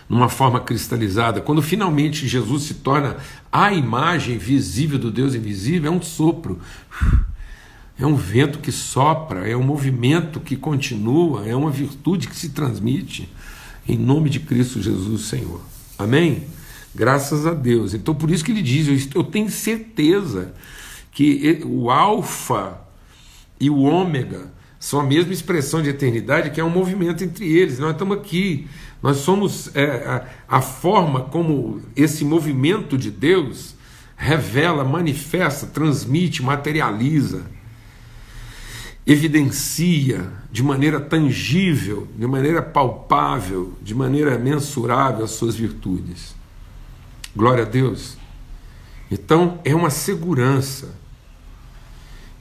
numa 0.09 0.29
forma 0.29 0.59
cristalizada. 0.59 1.41
Quando 1.41 1.61
finalmente 1.61 2.27
Jesus 2.27 2.63
se 2.63 2.75
torna 2.75 3.17
a 3.51 3.73
imagem 3.73 4.37
visível 4.37 4.97
do 4.97 5.11
Deus 5.11 5.35
invisível, 5.35 5.91
é 5.91 5.95
um 5.95 6.01
sopro. 6.01 6.59
É 7.99 8.05
um 8.05 8.15
vento 8.15 8.59
que 8.59 8.71
sopra, 8.71 9.49
é 9.49 9.57
um 9.57 9.63
movimento 9.63 10.39
que 10.39 10.55
continua, 10.55 11.47
é 11.47 11.55
uma 11.55 11.71
virtude 11.71 12.27
que 12.27 12.35
se 12.35 12.49
transmite 12.49 13.27
em 13.87 13.97
nome 13.97 14.29
de 14.29 14.39
Cristo 14.39 14.81
Jesus, 14.81 15.21
Senhor. 15.21 15.61
Amém? 15.97 16.43
Graças 16.93 17.47
a 17.47 17.53
Deus. 17.53 17.93
Então, 17.93 18.13
por 18.13 18.29
isso 18.29 18.43
que 18.43 18.51
ele 18.51 18.61
diz: 18.61 19.09
eu 19.15 19.23
tenho 19.23 19.49
certeza 19.49 20.53
que 21.11 21.61
o 21.65 21.89
Alfa 21.89 22.79
e 23.59 23.69
o 23.69 23.79
Ômega 23.79 24.51
são 24.79 24.99
a 24.99 25.03
mesma 25.03 25.33
expressão 25.33 25.81
de 25.81 25.89
eternidade, 25.89 26.51
que 26.51 26.61
é 26.61 26.63
um 26.63 26.69
movimento 26.69 27.23
entre 27.23 27.51
eles. 27.51 27.79
Nós 27.79 27.93
estamos 27.93 28.17
aqui, 28.17 28.67
nós 29.01 29.17
somos 29.17 29.75
é, 29.75 30.05
a, 30.05 30.57
a 30.57 30.61
forma 30.61 31.21
como 31.21 31.81
esse 31.95 32.25
movimento 32.25 32.97
de 32.97 33.11
Deus 33.11 33.75
revela, 34.15 34.83
manifesta, 34.83 35.67
transmite, 35.67 36.41
materializa, 36.41 37.45
evidencia 39.05 40.29
de 40.51 40.63
maneira 40.63 40.99
tangível, 40.99 42.07
de 42.17 42.25
maneira 42.25 42.61
palpável, 42.61 43.73
de 43.81 43.93
maneira 43.93 44.37
mensurável 44.37 45.23
as 45.23 45.31
suas 45.31 45.55
virtudes. 45.55 46.35
Glória 47.35 47.63
a 47.63 47.67
Deus. 47.67 48.17
Então 49.09 49.59
é 49.63 49.73
uma 49.73 49.89
segurança. 49.89 50.95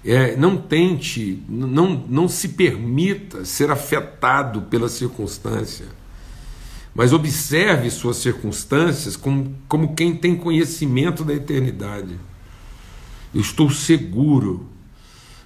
É, 0.05 0.37
não 0.37 0.57
tente, 0.57 1.43
não, 1.49 2.05
não 2.09 2.29
se 2.29 2.51
permita 2.51 3.45
ser 3.45 3.71
afetado 3.71 4.63
pela 4.63 4.89
circunstância, 4.89 5.87
mas 6.97 7.13
observe 7.13 7.91
suas 7.91 8.17
circunstâncias 8.17 9.17
como, 9.17 9.55
como 9.69 9.95
quem 9.95 10.17
tem 10.17 10.35
conhecimento 10.35 11.23
da 11.23 11.35
eternidade. 11.35 12.19
Eu 13.35 13.43
estou 13.43 13.69
seguro, 13.69 14.67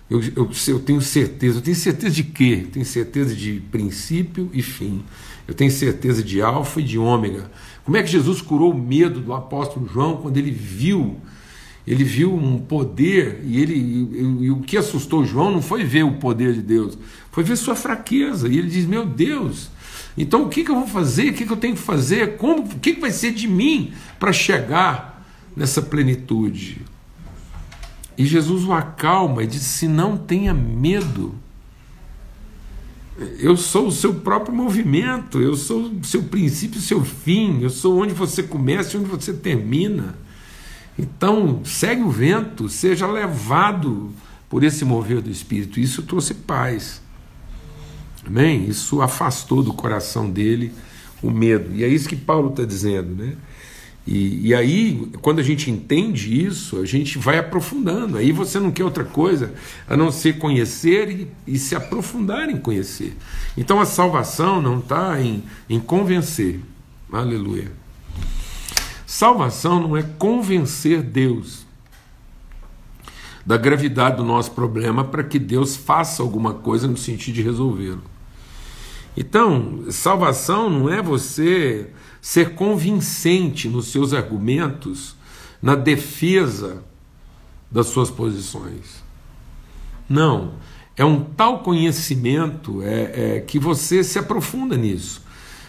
eu, 0.08 0.22
eu, 0.36 0.50
eu 0.68 0.78
tenho 0.78 1.00
certeza. 1.00 1.58
Eu 1.58 1.62
tenho 1.62 1.76
certeza 1.76 2.14
de 2.14 2.22
quê? 2.22 2.60
Eu 2.62 2.70
tenho 2.70 2.86
certeza 2.86 3.34
de 3.34 3.60
princípio 3.68 4.48
e 4.52 4.62
fim. 4.62 5.02
Eu 5.48 5.52
tenho 5.52 5.72
certeza 5.72 6.22
de 6.22 6.40
alfa 6.40 6.80
e 6.80 6.84
de 6.84 6.96
ômega. 6.96 7.50
Como 7.84 7.96
é 7.96 8.02
que 8.04 8.08
Jesus 8.08 8.40
curou 8.40 8.70
o 8.70 8.78
medo 8.78 9.18
do 9.18 9.34
apóstolo 9.34 9.88
João 9.92 10.18
quando 10.18 10.36
ele 10.36 10.52
viu 10.52 11.16
ele 11.86 12.04
viu 12.04 12.32
um 12.32 12.58
poder 12.58 13.40
e 13.42 13.60
ele 13.60 13.74
e, 13.74 14.44
e, 14.44 14.50
o 14.50 14.60
que 14.60 14.76
assustou 14.76 15.24
João 15.24 15.50
não 15.50 15.62
foi 15.62 15.82
ver 15.82 16.04
o 16.04 16.12
poder 16.12 16.52
de 16.52 16.62
Deus, 16.62 16.96
foi 17.32 17.42
ver 17.42 17.56
sua 17.56 17.74
fraqueza. 17.74 18.48
E 18.48 18.58
ele 18.58 18.68
diz: 18.68 18.86
Meu 18.86 19.04
Deus, 19.04 19.70
então 20.16 20.44
o 20.44 20.48
que, 20.48 20.64
que 20.64 20.70
eu 20.70 20.76
vou 20.76 20.86
fazer? 20.86 21.30
O 21.30 21.34
que, 21.34 21.46
que 21.46 21.52
eu 21.52 21.56
tenho 21.56 21.74
que 21.74 21.80
fazer? 21.80 22.36
Como, 22.36 22.62
o 22.62 22.78
que, 22.78 22.94
que 22.94 23.00
vai 23.00 23.10
ser 23.10 23.32
de 23.32 23.46
mim 23.46 23.92
para 24.18 24.32
chegar 24.32 25.24
nessa 25.56 25.80
plenitude? 25.80 26.82
E 28.16 28.26
Jesus 28.26 28.64
o 28.64 28.72
acalma 28.72 29.42
e 29.42 29.46
diz: 29.46 29.82
Não 29.82 30.16
tenha 30.16 30.52
medo. 30.52 31.34
Eu 33.38 33.56
sou 33.56 33.88
o 33.88 33.92
seu 33.92 34.14
próprio 34.14 34.54
movimento, 34.54 35.40
eu 35.40 35.54
sou 35.54 35.90
o 35.90 36.04
seu 36.04 36.22
princípio 36.22 36.78
e 36.78 36.82
seu 36.82 37.04
fim, 37.04 37.60
eu 37.60 37.68
sou 37.68 38.00
onde 38.00 38.14
você 38.14 38.42
começa 38.42 38.96
e 38.96 39.00
onde 39.00 39.10
você 39.10 39.32
termina. 39.32 40.14
Então, 40.98 41.60
segue 41.64 42.02
o 42.02 42.10
vento, 42.10 42.68
seja 42.68 43.06
levado 43.06 44.10
por 44.48 44.64
esse 44.64 44.84
mover 44.84 45.20
do 45.20 45.30
Espírito. 45.30 45.78
Isso 45.80 46.02
trouxe 46.02 46.34
paz. 46.34 46.99
Amém? 48.30 48.68
Isso 48.68 49.02
afastou 49.02 49.60
do 49.60 49.72
coração 49.72 50.30
dele 50.30 50.72
o 51.20 51.32
medo. 51.32 51.74
E 51.74 51.82
é 51.82 51.88
isso 51.88 52.08
que 52.08 52.14
Paulo 52.14 52.50
está 52.50 52.64
dizendo, 52.64 53.12
né? 53.12 53.34
E, 54.06 54.48
e, 54.48 54.54
aí, 54.54 55.08
quando 55.20 55.40
a 55.40 55.42
gente 55.42 55.68
entende 55.68 56.46
isso, 56.46 56.80
a 56.80 56.86
gente 56.86 57.18
vai 57.18 57.38
aprofundando. 57.38 58.16
Aí 58.16 58.30
você 58.30 58.60
não 58.60 58.70
quer 58.70 58.84
outra 58.84 59.04
coisa 59.04 59.52
a 59.88 59.96
não 59.96 60.12
ser 60.12 60.38
conhecer 60.38 61.10
e, 61.10 61.28
e 61.54 61.58
se 61.58 61.74
aprofundar 61.74 62.48
em 62.48 62.56
conhecer. 62.56 63.16
Então 63.56 63.80
a 63.80 63.84
salvação 63.84 64.62
não 64.62 64.78
está 64.78 65.20
em, 65.20 65.42
em 65.68 65.80
convencer. 65.80 66.60
Aleluia. 67.12 67.72
Salvação 69.04 69.80
não 69.80 69.96
é 69.96 70.02
convencer 70.02 71.02
Deus 71.02 71.66
da 73.44 73.56
gravidade 73.56 74.18
do 74.18 74.24
nosso 74.24 74.52
problema 74.52 75.04
para 75.04 75.24
que 75.24 75.38
Deus 75.38 75.74
faça 75.76 76.22
alguma 76.22 76.54
coisa 76.54 76.86
no 76.86 76.96
sentido 76.96 77.34
de 77.34 77.42
resolvê-lo. 77.42 78.09
Então, 79.16 79.84
salvação 79.90 80.70
não 80.70 80.88
é 80.88 81.02
você 81.02 81.90
ser 82.20 82.54
convincente 82.54 83.68
nos 83.68 83.88
seus 83.88 84.12
argumentos, 84.12 85.16
na 85.62 85.74
defesa 85.74 86.82
das 87.70 87.86
suas 87.86 88.10
posições. 88.10 89.02
Não. 90.08 90.54
É 90.96 91.04
um 91.04 91.22
tal 91.22 91.60
conhecimento 91.60 92.82
é, 92.82 93.36
é, 93.36 93.40
que 93.40 93.58
você 93.58 94.04
se 94.04 94.18
aprofunda 94.18 94.76
nisso, 94.76 95.22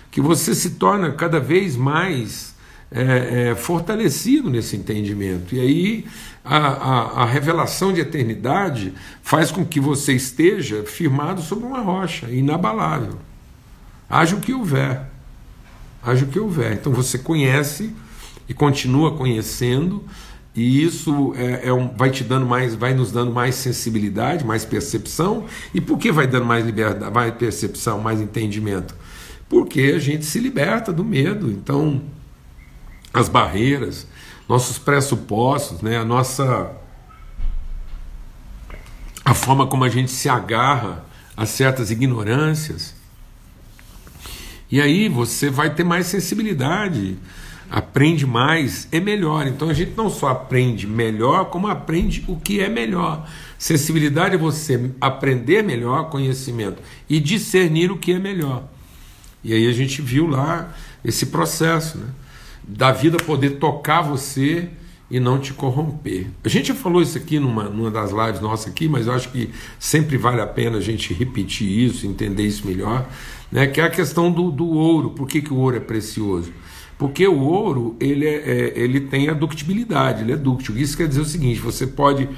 que 0.10 0.20
você 0.20 0.54
se 0.54 0.72
torna 0.72 1.12
cada 1.12 1.40
vez 1.40 1.76
mais 1.76 2.52
é, 2.92 3.52
é 3.52 3.56
fortalecido 3.56 4.50
nesse 4.50 4.76
entendimento. 4.76 5.56
E 5.56 5.62
aí 5.62 6.06
a, 6.44 6.58
a, 6.58 7.24
a, 7.24 7.26
revelação 7.26 7.94
de 7.94 8.02
eternidade 8.02 8.94
faz 9.22 9.52
com 9.52 9.64
que 9.64 9.80
você 9.80 10.14
esteja 10.14 10.84
firmado 10.84 11.42
sobre 11.42 11.66
uma 11.66 11.80
rocha, 11.80 12.30
inabalável. 12.30 13.18
Haja 14.12 14.36
o 14.36 14.42
que 14.42 14.54
houver 14.54 15.12
haja 16.04 16.26
o 16.26 16.28
que 16.28 16.40
houver. 16.40 16.74
Então 16.74 16.92
você 16.92 17.18
conhece 17.18 17.94
e 18.48 18.54
continua 18.54 19.16
conhecendo, 19.16 20.04
e 20.54 20.84
isso 20.84 21.34
é, 21.38 21.70
é 21.70 21.74
um, 21.74 21.88
vai 21.96 22.10
te 22.10 22.24
dando 22.24 22.46
mais, 22.46 22.76
vai 22.76 22.94
nos 22.94 23.12
dando 23.12 23.32
mais 23.32 23.56
sensibilidade, 23.56 24.46
mais 24.46 24.66
percepção. 24.66 25.46
E 25.74 25.80
por 25.80 25.98
que 25.98 26.12
vai 26.12 26.28
dando 26.28 26.46
mais 26.46 26.66
liberdade, 26.66 27.14
mais 27.14 27.34
percepção, 27.36 28.00
mais 28.00 28.20
entendimento? 28.20 28.96
Porque 29.48 29.94
a 29.96 30.00
gente 30.00 30.26
se 30.26 30.40
liberta 30.40 30.92
do 30.92 31.06
medo. 31.06 31.50
Então 31.50 32.02
as 33.14 33.30
barreiras, 33.30 34.08
nossos 34.48 34.78
pressupostos, 34.78 35.82
né, 35.82 35.98
a 35.98 36.06
nossa 36.06 36.72
a 39.24 39.34
forma 39.34 39.68
como 39.68 39.84
a 39.84 39.90
gente 39.90 40.12
se 40.12 40.28
agarra 40.28 41.06
a 41.38 41.46
certas 41.46 41.92
ignorâncias. 41.92 43.01
E 44.72 44.80
aí 44.80 45.10
você 45.10 45.50
vai 45.50 45.74
ter 45.74 45.84
mais 45.84 46.08
sensibilidade, 46.08 47.18
aprende 47.70 48.26
mais, 48.26 48.88
é 48.92 49.00
melhor. 49.00 49.46
Então 49.46 49.70
a 49.70 49.74
gente 49.74 49.94
não 49.98 50.10
só 50.10 50.30
aprende 50.30 50.88
melhor, 50.88 51.46
como 51.46 51.68
aprende 51.68 52.24
o 52.28 52.38
que 52.38 52.62
é 52.62 52.70
melhor. 52.70 53.28
Sensibilidade 53.58 54.36
é 54.36 54.38
você 54.38 54.92
aprender 55.00 55.62
melhor 55.62 56.10
conhecimento 56.10 56.82
e 57.10 57.20
discernir 57.20 57.92
o 57.92 57.98
que 57.98 58.14
é 58.14 58.20
melhor. 58.20 58.64
E 59.44 59.54
aí 59.54 59.68
a 59.68 59.74
gente 59.74 60.02
viu 60.02 60.28
lá 60.28 60.74
esse 61.04 61.28
processo, 61.28 61.98
né? 61.98 62.08
Da 62.64 62.92
vida 62.92 63.18
poder 63.18 63.52
tocar 63.58 64.02
você 64.02 64.70
e 65.10 65.20
não 65.20 65.40
te 65.40 65.52
corromper. 65.52 66.28
A 66.44 66.48
gente 66.48 66.70
já 66.70 66.76
falou 66.76 67.02
isso 67.02 67.18
aqui 67.18 67.38
numa, 67.38 67.66
numa 67.66 67.92
das 67.92 68.12
lives 68.12 68.40
nossas 68.40 68.72
aqui, 68.72 68.88
mas 68.88 69.08
eu 69.08 69.14
acho 69.14 69.30
que 69.30 69.50
sempre 69.78 70.16
vale 70.16 70.40
a 70.40 70.48
pena 70.48 70.78
a 70.78 70.82
gente 70.82 71.14
repetir 71.14 71.68
isso, 71.68 72.08
entender 72.08 72.44
isso 72.44 72.66
melhor, 72.66 73.10
né? 73.52 73.68
que 73.68 73.82
é 73.82 73.84
a 73.84 73.90
questão 73.90 74.32
do, 74.32 74.52
do 74.52 74.68
ouro. 74.68 75.12
Por 75.12 75.28
que, 75.28 75.42
que 75.42 75.54
o 75.54 75.58
ouro 75.58 75.78
é 75.78 75.80
precioso? 75.80 76.52
Porque 76.98 77.28
o 77.28 77.40
ouro 77.40 77.96
ele, 78.00 78.26
é, 78.26 78.36
é, 78.36 78.74
ele 78.76 79.02
tem 79.02 79.28
a 79.30 79.34
ductibilidade, 79.34 80.22
ele 80.22 80.34
é 80.34 80.38
dúctil. 80.38 80.78
Isso 80.78 80.96
quer 80.96 81.08
dizer 81.08 81.22
o 81.22 81.26
seguinte: 81.26 81.60
você 81.60 81.88
pode, 81.88 82.30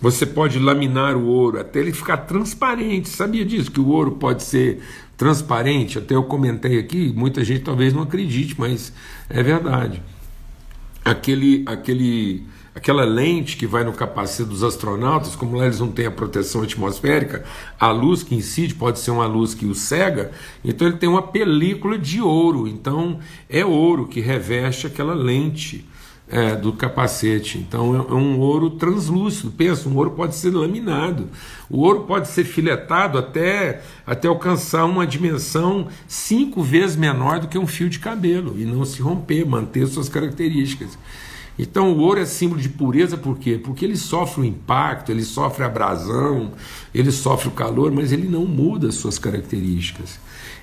você 0.00 0.26
pode 0.26 0.58
laminar 0.58 1.16
o 1.16 1.26
ouro 1.26 1.58
até 1.58 1.80
ele 1.80 1.92
ficar 1.92 2.18
transparente. 2.18 3.08
Sabia 3.08 3.44
disso? 3.44 3.70
Que 3.70 3.80
o 3.80 3.88
ouro 3.88 4.12
pode 4.12 4.42
ser 4.42 4.80
transparente? 5.16 5.98
Até 5.98 6.14
eu 6.14 6.24
comentei 6.24 6.78
aqui, 6.78 7.12
muita 7.16 7.42
gente 7.42 7.60
talvez 7.60 7.92
não 7.92 8.02
acredite, 8.02 8.54
mas 8.58 8.92
é 9.30 9.42
verdade 9.42 10.02
aquele, 11.04 11.64
aquele, 11.66 12.44
aquela 12.74 13.04
lente 13.04 13.56
que 13.56 13.66
vai 13.66 13.84
no 13.84 13.92
capacete 13.92 14.48
dos 14.48 14.62
astronautas, 14.62 15.36
como 15.36 15.56
lá 15.56 15.64
eles 15.64 15.80
não 15.80 15.90
têm 15.90 16.06
a 16.06 16.10
proteção 16.10 16.62
atmosférica, 16.62 17.44
a 17.78 17.90
luz 17.90 18.22
que 18.22 18.34
incide 18.34 18.74
pode 18.74 18.98
ser 18.98 19.10
uma 19.10 19.26
luz 19.26 19.54
que 19.54 19.66
o 19.66 19.74
cega, 19.74 20.32
então 20.64 20.86
ele 20.86 20.96
tem 20.96 21.08
uma 21.08 21.22
película 21.22 21.98
de 21.98 22.20
ouro, 22.20 22.66
então 22.66 23.18
é 23.48 23.64
ouro 23.64 24.06
que 24.06 24.20
reveste 24.20 24.86
aquela 24.86 25.14
lente 25.14 25.86
é, 26.32 26.56
do 26.56 26.72
capacete. 26.72 27.58
Então 27.58 27.94
é, 27.94 27.98
é, 27.98 28.14
um 28.14 28.40
ouro 28.40 28.70
translúcido. 28.70 29.50
Pensa, 29.50 29.88
um 29.88 29.96
ouro 29.96 30.12
pode 30.12 30.34
ser 30.34 30.50
laminado. 30.50 31.28
O 31.68 31.80
ouro 31.80 32.04
pode 32.04 32.28
ser 32.28 32.44
filetado 32.44 33.18
até, 33.18 33.82
até 34.06 34.28
alcançar 34.28 34.86
uma 34.86 35.06
dimensão 35.06 35.88
cinco 36.08 36.62
vezes 36.62 36.96
menor 36.96 37.38
do 37.38 37.48
que 37.48 37.58
um 37.58 37.66
fio 37.66 37.90
de 37.90 37.98
cabelo 37.98 38.54
e 38.58 38.64
não 38.64 38.84
se 38.86 39.02
romper, 39.02 39.44
manter 39.44 39.86
suas 39.86 40.08
características. 40.08 40.98
Então 41.58 41.92
o 41.92 41.98
ouro 41.98 42.20
é 42.20 42.24
símbolo 42.24 42.60
de 42.60 42.68
pureza 42.68 43.16
por 43.16 43.38
quê? 43.38 43.60
Porque 43.62 43.84
ele 43.84 43.96
sofre 43.96 44.40
o 44.40 44.44
impacto, 44.44 45.12
ele 45.12 45.22
sofre 45.22 45.62
a 45.62 45.66
abrasão, 45.66 46.52
ele 46.94 47.12
sofre 47.12 47.48
o 47.48 47.52
calor, 47.52 47.92
mas 47.92 48.10
ele 48.10 48.28
não 48.28 48.46
muda 48.46 48.88
as 48.88 48.94
suas 48.94 49.18
características. 49.18 50.18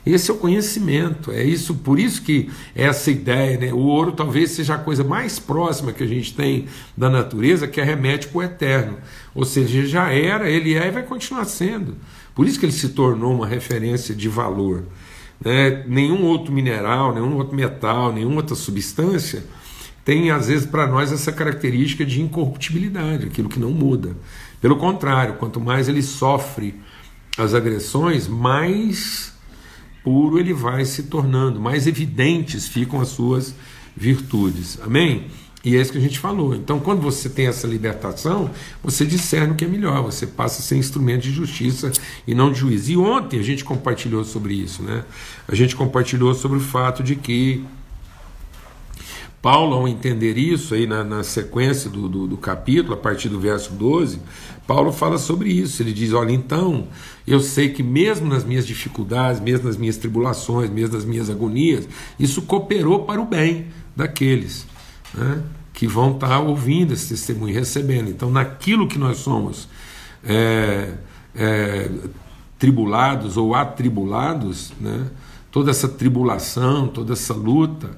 Esse 0.05 0.31
é 0.31 0.33
o 0.33 0.37
conhecimento, 0.37 1.31
é 1.31 1.43
isso, 1.43 1.75
por 1.75 1.99
isso 1.99 2.21
que 2.21 2.49
essa 2.73 3.11
ideia, 3.11 3.57
né? 3.57 3.73
o 3.73 3.79
ouro 3.79 4.13
talvez 4.13 4.51
seja 4.51 4.75
a 4.75 4.77
coisa 4.77 5.03
mais 5.03 5.37
próxima 5.37 5.91
que 5.91 6.03
a 6.03 6.07
gente 6.07 6.33
tem 6.33 6.65
da 6.97 7.09
natureza 7.09 7.67
que 7.67 7.81
arremete 7.81 8.27
para 8.27 8.37
o 8.39 8.43
eterno. 8.43 8.97
Ou 9.35 9.45
seja, 9.45 9.85
já 9.85 10.11
era, 10.11 10.49
ele 10.49 10.73
é 10.73 10.87
e 10.87 10.91
vai 10.91 11.03
continuar 11.03 11.45
sendo. 11.45 11.95
Por 12.33 12.47
isso 12.47 12.59
que 12.59 12.65
ele 12.65 12.73
se 12.73 12.89
tornou 12.89 13.35
uma 13.35 13.45
referência 13.45 14.15
de 14.15 14.29
valor. 14.29 14.85
Né? 15.43 15.83
Nenhum 15.85 16.23
outro 16.23 16.51
mineral, 16.51 17.13
nenhum 17.13 17.35
outro 17.35 17.55
metal, 17.55 18.11
nenhuma 18.11 18.37
outra 18.37 18.55
substância 18.55 19.43
tem, 20.09 20.31
às 20.31 20.47
vezes, 20.47 20.65
para 20.65 20.87
nós 20.87 21.11
essa 21.11 21.31
característica 21.31 22.03
de 22.03 22.19
incorruptibilidade, 22.19 23.27
aquilo 23.27 23.47
que 23.47 23.59
não 23.59 23.69
muda. 23.69 24.17
Pelo 24.59 24.75
contrário, 24.75 25.35
quanto 25.35 25.61
mais 25.61 25.87
ele 25.87 26.01
sofre 26.01 26.73
as 27.37 27.53
agressões, 27.53 28.27
mais 28.27 29.31
puro 30.03 30.39
ele 30.39 30.51
vai 30.51 30.83
se 30.83 31.03
tornando, 31.03 31.61
mais 31.61 31.85
evidentes 31.85 32.67
ficam 32.67 32.99
as 32.99 33.09
suas 33.09 33.53
virtudes. 33.95 34.79
Amém? 34.81 35.27
E 35.63 35.77
é 35.77 35.79
isso 35.79 35.91
que 35.91 35.99
a 35.99 36.01
gente 36.01 36.17
falou. 36.17 36.55
Então, 36.55 36.79
quando 36.79 37.01
você 37.01 37.29
tem 37.29 37.45
essa 37.45 37.67
libertação, 37.67 38.49
você 38.83 39.05
discerne 39.05 39.53
o 39.53 39.55
que 39.55 39.65
é 39.65 39.67
melhor, 39.67 40.01
você 40.01 40.25
passa 40.25 40.59
a 40.59 40.63
ser 40.63 40.77
instrumento 40.77 41.21
de 41.21 41.31
justiça 41.31 41.91
e 42.25 42.33
não 42.33 42.51
de 42.51 42.57
juízo. 42.57 42.91
E 42.91 42.97
ontem 42.97 43.39
a 43.39 43.43
gente 43.43 43.63
compartilhou 43.63 44.23
sobre 44.23 44.55
isso, 44.55 44.81
né? 44.81 45.03
A 45.47 45.53
gente 45.53 45.75
compartilhou 45.75 46.33
sobre 46.33 46.57
o 46.57 46.61
fato 46.61 47.03
de 47.03 47.15
que 47.15 47.63
Paulo, 49.41 49.73
ao 49.73 49.87
entender 49.87 50.37
isso, 50.37 50.73
aí 50.73 50.85
na, 50.85 51.01
na 51.03 51.23
sequência 51.23 51.89
do, 51.89 52.09
do, 52.09 52.27
do, 52.27 52.37
capítulo, 52.37 52.93
a 52.93 52.97
partir 52.97 53.29
do 53.29 53.39
verso 53.39 53.71
12, 53.71 54.19
Paulo 54.67 54.91
fala 54.91 55.17
sobre 55.17 55.49
isso. 55.49 55.81
Ele 55.81 55.93
diz: 55.93 56.11
Olha, 56.11 56.33
então, 56.33 56.87
eu 57.25 57.39
sei 57.39 57.69
que 57.69 57.81
mesmo 57.81 58.27
nas 58.27 58.43
minhas 58.43 58.67
dificuldades, 58.67 59.39
mesmo 59.39 59.67
nas 59.67 59.77
minhas 59.77 59.95
tribulações, 59.95 60.69
mesmo 60.69 60.95
nas 60.95 61.05
minhas 61.05 61.29
agonias, 61.29 61.87
isso 62.19 62.41
cooperou 62.41 63.05
para 63.05 63.21
o 63.21 63.25
bem 63.25 63.67
daqueles 63.95 64.67
né, 65.13 65.41
que 65.73 65.87
vão 65.87 66.11
estar 66.11 66.39
ouvindo 66.39 66.93
esse 66.93 67.07
testemunho 67.07 67.53
recebendo. 67.53 68.09
Então, 68.09 68.29
naquilo 68.29 68.89
que 68.89 68.99
nós 68.99 69.19
somos 69.19 69.69
é, 70.21 70.95
é, 71.33 71.89
tribulados 72.57 73.37
ou 73.37 73.55
atribulados, 73.55 74.73
né, 74.81 75.07
toda 75.49 75.71
essa 75.71 75.87
tribulação, 75.87 76.89
toda 76.89 77.13
essa 77.13 77.33
luta 77.33 77.89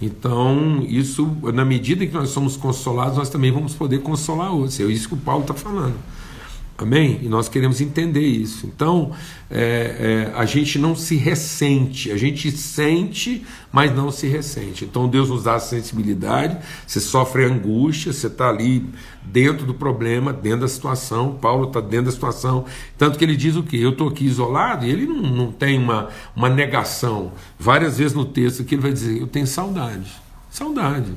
então, 0.00 0.82
isso, 0.88 1.36
na 1.52 1.64
medida 1.64 2.06
que 2.06 2.12
nós 2.14 2.30
somos 2.30 2.56
consolados, 2.56 3.18
nós 3.18 3.28
também 3.28 3.52
vamos 3.52 3.74
poder 3.74 4.00
consolar 4.00 4.50
outros. 4.52 4.80
É 4.80 4.84
isso 4.84 5.08
que 5.08 5.14
o 5.14 5.18
Paulo 5.18 5.42
está 5.42 5.52
falando. 5.52 5.94
Amém? 6.80 7.20
E 7.22 7.28
nós 7.28 7.46
queremos 7.46 7.82
entender 7.82 8.26
isso. 8.26 8.66
Então, 8.66 9.12
é, 9.50 10.30
é, 10.32 10.32
a 10.34 10.46
gente 10.46 10.78
não 10.78 10.96
se 10.96 11.14
ressente, 11.14 12.10
a 12.10 12.16
gente 12.16 12.50
sente, 12.50 13.44
mas 13.70 13.94
não 13.94 14.10
se 14.10 14.26
ressente. 14.26 14.86
Então, 14.86 15.06
Deus 15.06 15.28
nos 15.28 15.44
dá 15.44 15.58
sensibilidade, 15.58 16.56
você 16.86 16.98
sofre 16.98 17.44
angústia, 17.44 18.14
você 18.14 18.28
está 18.28 18.48
ali 18.48 18.82
dentro 19.22 19.66
do 19.66 19.74
problema, 19.74 20.32
dentro 20.32 20.60
da 20.60 20.68
situação. 20.68 21.36
Paulo 21.38 21.66
está 21.68 21.82
dentro 21.82 22.06
da 22.06 22.12
situação. 22.12 22.64
Tanto 22.96 23.18
que 23.18 23.24
ele 23.26 23.36
diz 23.36 23.56
o 23.56 23.62
quê? 23.62 23.76
Eu 23.76 23.90
estou 23.90 24.08
aqui 24.08 24.24
isolado, 24.24 24.86
e 24.86 24.90
ele 24.90 25.06
não, 25.06 25.20
não 25.20 25.52
tem 25.52 25.78
uma, 25.78 26.08
uma 26.34 26.48
negação. 26.48 27.32
Várias 27.58 27.98
vezes 27.98 28.14
no 28.14 28.24
texto 28.24 28.64
que 28.64 28.74
ele 28.74 28.82
vai 28.82 28.92
dizer: 28.92 29.20
Eu 29.20 29.26
tenho 29.26 29.46
saudade. 29.46 30.10
Saudade. 30.48 31.12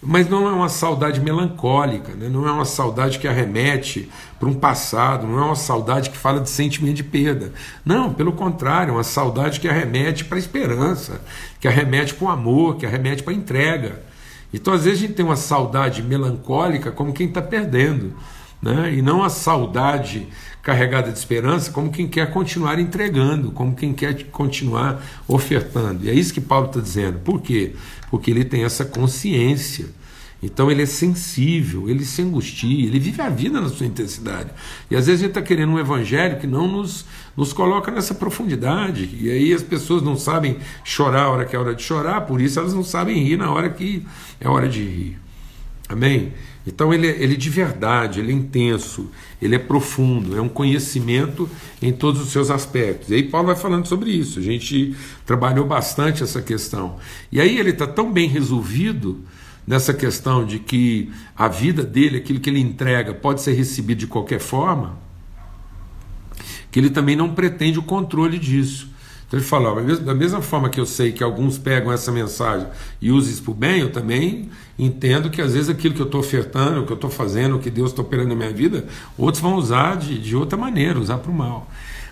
Mas 0.00 0.28
não 0.28 0.48
é 0.48 0.52
uma 0.52 0.68
saudade 0.68 1.20
melancólica, 1.20 2.12
né? 2.14 2.28
não 2.28 2.46
é 2.46 2.52
uma 2.52 2.64
saudade 2.64 3.18
que 3.18 3.26
arremete 3.26 4.08
para 4.38 4.48
um 4.48 4.54
passado, 4.54 5.26
não 5.26 5.38
é 5.38 5.44
uma 5.44 5.56
saudade 5.56 6.10
que 6.10 6.16
fala 6.16 6.40
de 6.40 6.48
sentimento 6.48 6.94
de 6.94 7.02
perda. 7.02 7.52
Não, 7.84 8.14
pelo 8.14 8.32
contrário, 8.32 8.92
é 8.92 8.94
uma 8.94 9.02
saudade 9.02 9.58
que 9.58 9.68
arremete 9.68 10.24
para 10.24 10.36
a 10.36 10.38
esperança, 10.38 11.20
que 11.58 11.66
arremete 11.66 12.14
para 12.14 12.26
o 12.26 12.30
amor, 12.30 12.76
que 12.76 12.86
arremete 12.86 13.24
para 13.24 13.32
a 13.32 13.36
entrega. 13.36 14.02
Então, 14.54 14.72
às 14.72 14.84
vezes, 14.84 15.00
a 15.00 15.02
gente 15.02 15.14
tem 15.14 15.24
uma 15.24 15.36
saudade 15.36 16.00
melancólica 16.00 16.92
como 16.92 17.12
quem 17.12 17.26
está 17.26 17.42
perdendo, 17.42 18.14
né? 18.62 18.94
e 18.94 19.02
não 19.02 19.24
a 19.24 19.28
saudade 19.28 20.28
carregada 20.62 21.10
de 21.10 21.18
esperança 21.18 21.72
como 21.72 21.90
quem 21.90 22.06
quer 22.06 22.30
continuar 22.30 22.78
entregando, 22.78 23.50
como 23.50 23.74
quem 23.74 23.92
quer 23.92 24.24
continuar 24.24 25.02
ofertando. 25.26 26.04
E 26.04 26.10
é 26.10 26.12
isso 26.12 26.32
que 26.32 26.40
Paulo 26.40 26.66
está 26.66 26.80
dizendo. 26.80 27.18
Por 27.20 27.40
quê? 27.40 27.74
Porque 28.10 28.30
ele 28.30 28.44
tem 28.44 28.64
essa 28.64 28.84
consciência. 28.84 29.86
Então 30.40 30.70
ele 30.70 30.82
é 30.82 30.86
sensível, 30.86 31.90
ele 31.90 32.04
se 32.04 32.22
angustia, 32.22 32.86
ele 32.86 33.00
vive 33.00 33.20
a 33.20 33.28
vida 33.28 33.60
na 33.60 33.68
sua 33.68 33.86
intensidade. 33.86 34.50
E 34.88 34.94
às 34.94 35.06
vezes 35.06 35.20
a 35.20 35.24
gente 35.24 35.36
está 35.36 35.42
querendo 35.42 35.72
um 35.72 35.78
evangelho 35.80 36.38
que 36.38 36.46
não 36.46 36.68
nos, 36.68 37.04
nos 37.36 37.52
coloca 37.52 37.90
nessa 37.90 38.14
profundidade. 38.14 39.18
E 39.20 39.28
aí 39.30 39.52
as 39.52 39.64
pessoas 39.64 40.00
não 40.00 40.16
sabem 40.16 40.58
chorar 40.84 41.24
a 41.24 41.30
hora 41.30 41.44
que 41.44 41.56
é 41.56 41.58
hora 41.58 41.74
de 41.74 41.82
chorar, 41.82 42.20
por 42.20 42.40
isso 42.40 42.58
elas 42.60 42.72
não 42.72 42.84
sabem 42.84 43.20
rir 43.24 43.36
na 43.36 43.50
hora 43.50 43.68
que 43.68 44.06
é 44.40 44.48
hora 44.48 44.68
de 44.68 44.84
rir. 44.84 45.18
Amém? 45.88 46.32
Então 46.66 46.92
ele, 46.92 47.06
ele 47.06 47.36
de 47.36 47.48
verdade, 47.48 48.20
ele 48.20 48.30
é 48.30 48.34
intenso, 48.34 49.10
ele 49.40 49.54
é 49.54 49.58
profundo, 49.58 50.36
é 50.36 50.40
um 50.40 50.48
conhecimento 50.48 51.48
em 51.80 51.92
todos 51.92 52.20
os 52.20 52.30
seus 52.30 52.50
aspectos. 52.50 53.10
E 53.10 53.14
aí 53.14 53.22
Paulo 53.22 53.46
vai 53.46 53.56
falando 53.56 53.86
sobre 53.86 54.10
isso. 54.10 54.38
A 54.38 54.42
gente 54.42 54.94
trabalhou 55.24 55.66
bastante 55.66 56.22
essa 56.22 56.42
questão. 56.42 56.98
E 57.32 57.40
aí 57.40 57.58
ele 57.58 57.70
está 57.70 57.86
tão 57.86 58.12
bem 58.12 58.28
resolvido 58.28 59.24
nessa 59.66 59.92
questão 59.92 60.46
de 60.46 60.58
que 60.58 61.12
a 61.36 61.46
vida 61.46 61.82
dele, 61.82 62.16
aquilo 62.16 62.40
que 62.40 62.48
ele 62.48 62.60
entrega, 62.60 63.12
pode 63.12 63.42
ser 63.42 63.52
recebido 63.52 63.98
de 63.98 64.06
qualquer 64.06 64.40
forma, 64.40 64.98
que 66.70 66.78
ele 66.78 66.90
também 66.90 67.14
não 67.14 67.34
pretende 67.34 67.78
o 67.78 67.82
controle 67.82 68.38
disso. 68.38 68.87
Então 69.28 69.38
ele 69.38 69.46
fala, 69.46 69.82
da 69.98 70.14
mesma 70.14 70.40
forma 70.40 70.70
que 70.70 70.80
eu 70.80 70.86
sei 70.86 71.12
que 71.12 71.22
alguns 71.22 71.58
pegam 71.58 71.92
essa 71.92 72.10
mensagem 72.10 72.66
e 73.00 73.12
usam 73.12 73.30
isso 73.30 73.42
para 73.42 73.50
o 73.50 73.54
bem, 73.54 73.80
eu 73.80 73.92
também 73.92 74.48
entendo 74.78 75.28
que 75.28 75.42
às 75.42 75.52
vezes 75.52 75.68
aquilo 75.68 75.94
que 75.94 76.00
eu 76.00 76.06
estou 76.06 76.20
ofertando, 76.20 76.80
o 76.80 76.86
que 76.86 76.92
eu 76.92 76.94
estou 76.94 77.10
fazendo, 77.10 77.56
o 77.56 77.58
que 77.58 77.68
Deus 77.68 77.90
está 77.90 78.00
operando 78.00 78.30
na 78.30 78.34
minha 78.34 78.52
vida, 78.52 78.86
outros 79.18 79.42
vão 79.42 79.56
usar 79.56 79.98
de, 79.98 80.18
de 80.18 80.34
outra 80.34 80.56
maneira, 80.56 80.98
usar 80.98 81.18
para 81.18 81.30
o 81.30 81.34
mal. 81.34 81.68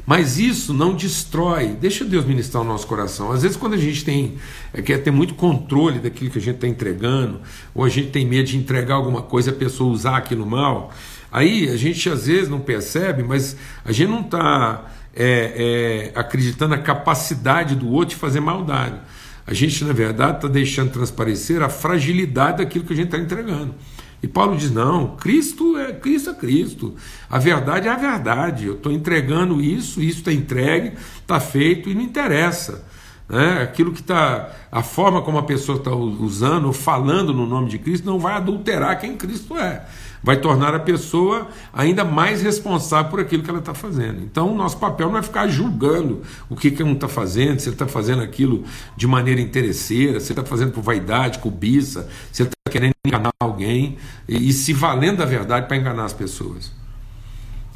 Mas 0.06 0.38
isso 0.38 0.72
não 0.72 0.94
destrói. 0.94 1.68
Deixa 1.68 2.04
Deus 2.04 2.24
ministrar 2.24 2.62
o 2.62 2.66
nosso 2.66 2.86
coração. 2.86 3.32
Às 3.32 3.42
vezes, 3.42 3.56
quando 3.56 3.74
a 3.74 3.78
gente 3.78 4.04
tem 4.04 4.34
é, 4.72 4.80
quer 4.80 4.98
ter 4.98 5.10
muito 5.10 5.34
controle 5.34 5.98
daquilo 5.98 6.30
que 6.30 6.38
a 6.38 6.40
gente 6.40 6.56
está 6.56 6.68
entregando, 6.68 7.40
ou 7.74 7.82
a 7.82 7.88
gente 7.88 8.10
tem 8.10 8.24
medo 8.24 8.46
de 8.46 8.56
entregar 8.56 8.94
alguma 8.94 9.22
coisa 9.22 9.50
e 9.50 9.52
a 9.52 9.56
pessoa 9.56 9.90
usar 9.90 10.18
aquilo 10.18 10.46
mal, 10.46 10.92
aí 11.32 11.68
a 11.70 11.76
gente 11.76 12.08
às 12.08 12.26
vezes 12.26 12.48
não 12.48 12.60
percebe, 12.60 13.22
mas 13.24 13.56
a 13.84 13.90
gente 13.90 14.10
não 14.10 14.20
está 14.20 14.84
é, 15.16 16.12
é, 16.14 16.18
acreditando 16.18 16.76
na 16.76 16.82
capacidade 16.82 17.74
do 17.74 17.90
outro 17.90 18.10
de 18.10 18.16
fazer 18.16 18.40
maldade. 18.40 19.00
A 19.46 19.54
gente, 19.54 19.82
na 19.84 19.92
verdade, 19.92 20.36
está 20.36 20.48
deixando 20.48 20.90
transparecer 20.90 21.62
a 21.62 21.68
fragilidade 21.70 22.58
daquilo 22.58 22.84
que 22.84 22.92
a 22.92 22.96
gente 22.96 23.06
está 23.06 23.18
entregando. 23.18 23.74
E 24.22 24.28
Paulo 24.28 24.56
diz: 24.56 24.70
não, 24.70 25.16
Cristo 25.16 25.78
é 25.78 25.92
Cristo 25.92 26.30
é 26.30 26.34
Cristo. 26.34 26.94
A 27.30 27.38
verdade 27.38 27.88
é 27.88 27.90
a 27.90 27.96
verdade. 27.96 28.66
Eu 28.66 28.74
estou 28.74 28.92
entregando 28.92 29.60
isso, 29.60 30.02
isso 30.02 30.18
está 30.18 30.32
entregue, 30.32 30.92
está 31.20 31.40
feito 31.40 31.88
e 31.88 31.94
não 31.94 32.02
interessa. 32.02 32.84
Né? 33.28 33.62
Aquilo 33.62 33.92
que 33.92 34.00
está. 34.00 34.50
A 34.70 34.82
forma 34.82 35.22
como 35.22 35.38
a 35.38 35.44
pessoa 35.44 35.78
está 35.78 35.94
usando 35.94 36.66
ou 36.66 36.72
falando 36.72 37.32
no 37.32 37.46
nome 37.46 37.68
de 37.68 37.78
Cristo 37.78 38.04
não 38.04 38.18
vai 38.18 38.34
adulterar 38.34 38.98
quem 38.98 39.16
Cristo 39.16 39.56
é 39.56 39.84
vai 40.26 40.36
tornar 40.36 40.74
a 40.74 40.80
pessoa 40.80 41.46
ainda 41.72 42.04
mais 42.04 42.42
responsável 42.42 43.08
por 43.08 43.20
aquilo 43.20 43.44
que 43.44 43.48
ela 43.48 43.60
está 43.60 43.72
fazendo. 43.72 44.20
Então, 44.24 44.52
o 44.52 44.56
nosso 44.56 44.76
papel 44.76 45.08
não 45.08 45.18
é 45.18 45.22
ficar 45.22 45.46
julgando 45.46 46.22
o 46.50 46.56
que, 46.56 46.72
que 46.72 46.82
um 46.82 46.94
está 46.94 47.06
fazendo, 47.06 47.60
se 47.60 47.68
ele 47.68 47.76
está 47.76 47.86
fazendo 47.86 48.22
aquilo 48.22 48.64
de 48.96 49.06
maneira 49.06 49.40
interesseira, 49.40 50.18
se 50.18 50.32
ele 50.32 50.40
está 50.40 50.50
fazendo 50.50 50.72
por 50.72 50.82
vaidade, 50.82 51.38
cobiça, 51.38 52.08
se 52.32 52.42
ele 52.42 52.48
está 52.48 52.72
querendo 52.72 52.92
enganar 53.06 53.30
alguém 53.38 53.98
e, 54.28 54.48
e 54.48 54.52
se 54.52 54.72
valendo 54.72 55.18
da 55.18 55.24
verdade 55.24 55.68
para 55.68 55.76
enganar 55.76 56.06
as 56.06 56.12
pessoas. 56.12 56.72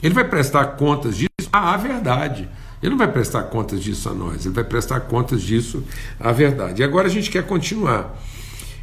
Ele 0.03 0.13
vai 0.13 0.25
prestar 0.25 0.65
contas 0.77 1.17
disso 1.17 1.49
à 1.53 1.77
verdade. 1.77 2.49
Ele 2.83 2.91
não 2.91 2.99
vai 2.99 3.13
prestar 3.13 3.45
contas 3.45 3.81
disso 3.81 4.09
a 4.09 4.13
nós, 4.13 4.45
ele 4.45 4.55
vai 4.55 4.65
prestar 4.65 4.99
contas 5.03 5.41
disso 5.41 5.85
à 6.19 6.33
verdade. 6.33 6.83
E 6.83 6.85
agora 6.85 7.07
a 7.07 7.11
gente 7.11 7.31
quer 7.31 7.47
continuar. 7.47 8.21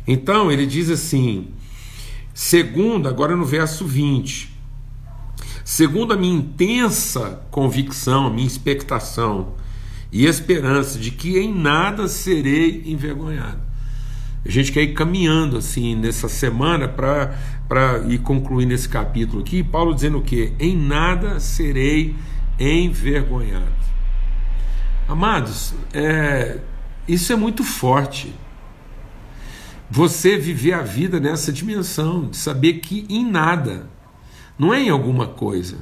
Então, 0.07 0.49
ele 0.49 0.65
diz 0.65 0.89
assim: 0.89 1.49
Segundo, 2.37 3.09
agora 3.09 3.35
no 3.35 3.43
verso 3.43 3.83
20, 3.83 4.55
segundo 5.65 6.13
a 6.13 6.15
minha 6.15 6.37
intensa 6.37 7.41
convicção, 7.49 8.27
a 8.27 8.29
minha 8.29 8.45
expectação 8.45 9.55
e 10.11 10.27
esperança 10.27 10.99
de 10.99 11.09
que 11.09 11.39
em 11.39 11.51
nada 11.51 12.07
serei 12.07 12.83
envergonhado. 12.85 13.59
A 14.45 14.51
gente 14.51 14.71
quer 14.71 14.83
ir 14.83 14.93
caminhando 14.93 15.57
assim 15.57 15.95
nessa 15.95 16.29
semana 16.29 16.87
para 16.87 18.03
ir 18.07 18.19
concluindo 18.19 18.71
esse 18.71 18.87
capítulo 18.87 19.41
aqui. 19.41 19.63
Paulo 19.63 19.95
dizendo 19.95 20.19
o 20.19 20.21
que? 20.21 20.53
Em 20.59 20.77
nada 20.77 21.39
serei 21.39 22.15
envergonhado. 22.59 23.65
Amados, 25.07 25.73
é, 25.91 26.59
isso 27.07 27.33
é 27.33 27.35
muito 27.35 27.63
forte 27.63 28.31
você 29.89 30.37
viver 30.37 30.73
a 30.73 30.81
vida 30.81 31.19
nessa 31.19 31.51
dimensão, 31.51 32.27
de 32.27 32.37
saber 32.37 32.73
que 32.75 33.05
em 33.09 33.25
nada, 33.25 33.87
não 34.57 34.73
é 34.73 34.81
em 34.81 34.89
alguma 34.89 35.27
coisa, 35.27 35.77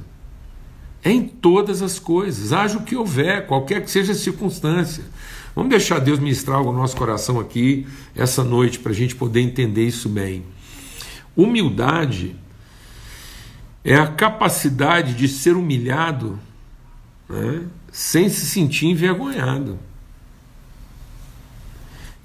é 1.04 1.12
em 1.12 1.28
todas 1.28 1.82
as 1.82 2.00
coisas, 2.00 2.52
haja 2.52 2.78
o 2.78 2.84
que 2.84 2.96
houver, 2.96 3.46
qualquer 3.46 3.84
que 3.84 3.92
seja 3.92 4.12
a 4.12 4.16
circunstância. 4.16 5.04
Vamos 5.56 5.70
deixar 5.70 6.00
Deus 6.00 6.20
ministrar 6.20 6.62
no 6.64 6.74
nosso 6.74 6.98
coração 6.98 7.40
aqui 7.40 7.88
essa 8.16 8.44
noite 8.44 8.80
para 8.80 8.92
a 8.92 8.96
gente 8.96 9.16
poder 9.16 9.42
entender 9.42 9.86
isso 9.86 10.10
bem. 10.10 10.44
Humildade 11.36 12.36
é 13.84 13.96
a 13.96 14.08
capacidade 14.08 15.14
de 15.14 15.28
ser 15.28 15.56
humilhado 15.56 16.40
né, 17.30 17.62
sem 17.92 18.28
se 18.28 18.46
sentir 18.46 18.88
envergonhado. 18.88 19.80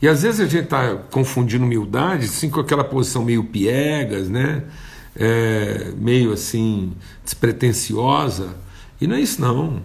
E 0.02 0.08
às 0.08 0.22
vezes 0.22 0.40
a 0.40 0.46
gente 0.46 0.64
está 0.64 0.96
confundindo 1.10 1.64
humildade 1.64 2.24
assim, 2.24 2.48
com 2.48 2.60
aquela 2.60 2.84
posição 2.84 3.24
meio 3.24 3.44
piegas, 3.44 4.28
né? 4.28 4.64
É, 5.14 5.92
meio 5.96 6.32
assim, 6.32 6.92
despretensiosa. 7.22 8.56
E 9.00 9.06
não 9.06 9.16
é 9.16 9.20
isso, 9.20 9.40
não. 9.40 9.82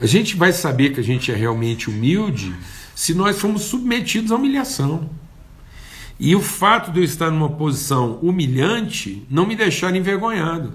A 0.00 0.06
gente 0.06 0.36
vai 0.36 0.52
saber 0.52 0.94
que 0.94 1.00
a 1.00 1.02
gente 1.02 1.30
é 1.30 1.34
realmente 1.34 1.90
humilde 1.90 2.54
se 2.94 3.14
nós 3.14 3.38
formos 3.38 3.62
submetidos 3.62 4.32
à 4.32 4.36
humilhação. 4.36 5.10
E 6.18 6.34
o 6.34 6.40
fato 6.40 6.90
de 6.90 7.00
eu 7.00 7.04
estar 7.04 7.30
numa 7.30 7.50
posição 7.50 8.18
humilhante 8.22 9.26
não 9.30 9.46
me 9.46 9.54
deixar 9.54 9.94
envergonhado. 9.94 10.72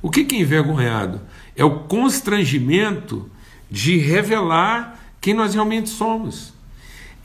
O 0.00 0.10
que, 0.10 0.24
que 0.24 0.36
é 0.36 0.40
envergonhado? 0.40 1.20
É 1.56 1.64
o 1.64 1.80
constrangimento 1.80 3.28
de 3.70 3.98
revelar 3.98 4.98
quem 5.20 5.34
nós 5.34 5.54
realmente 5.54 5.88
somos. 5.88 6.54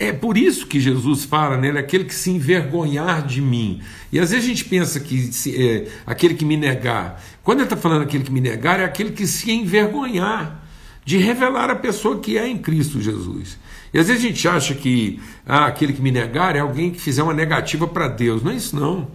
É 0.08 0.12
por 0.12 0.38
isso 0.38 0.68
que 0.68 0.80
Jesus 0.82 1.24
fala 1.24 1.58
nele, 1.58 1.80
aquele 1.80 2.04
que 2.04 2.13
se 2.13 2.30
envergonhar 2.30 3.26
de 3.26 3.42
mim. 3.42 3.82
E 4.12 4.20
às 4.20 4.32
vezes 4.32 4.46
a 4.46 4.48
gente 4.50 4.66
pensa 4.66 5.00
que 5.00 5.32
se, 5.32 5.56
é, 5.56 5.88
aquele 6.06 6.34
que 6.34 6.44
me 6.44 6.58
negar. 6.58 7.24
Quando 7.42 7.60
ele 7.60 7.66
está 7.66 7.78
falando 7.78 8.02
aquele 8.02 8.24
que 8.24 8.32
me 8.32 8.42
negar, 8.42 8.80
é 8.80 8.84
aquele 8.84 9.12
que 9.12 9.26
se 9.26 9.52
envergonhar 9.52 10.62
de 11.06 11.18
revelar 11.18 11.70
a 11.70 11.76
pessoa 11.76 12.20
que 12.20 12.38
é 12.38 12.48
em 12.48 12.58
Cristo 12.58 13.02
Jesus. 13.02 13.58
E 13.94 14.00
às 14.00 14.08
vezes 14.08 14.24
a 14.24 14.28
gente 14.28 14.48
acha 14.48 14.74
que 14.74 15.22
ah, 15.46 15.68
aquele 15.68 15.94
que 15.94 16.02
me 16.02 16.12
negar 16.12 16.56
é 16.56 16.60
alguém 16.60 16.92
que 16.92 17.00
fizer 17.00 17.24
uma 17.24 17.34
negativa 17.34 17.88
para 17.88 18.08
Deus. 18.08 18.44
Não 18.44 18.52
é 18.52 18.56
isso, 18.56 18.76
não. 18.76 19.10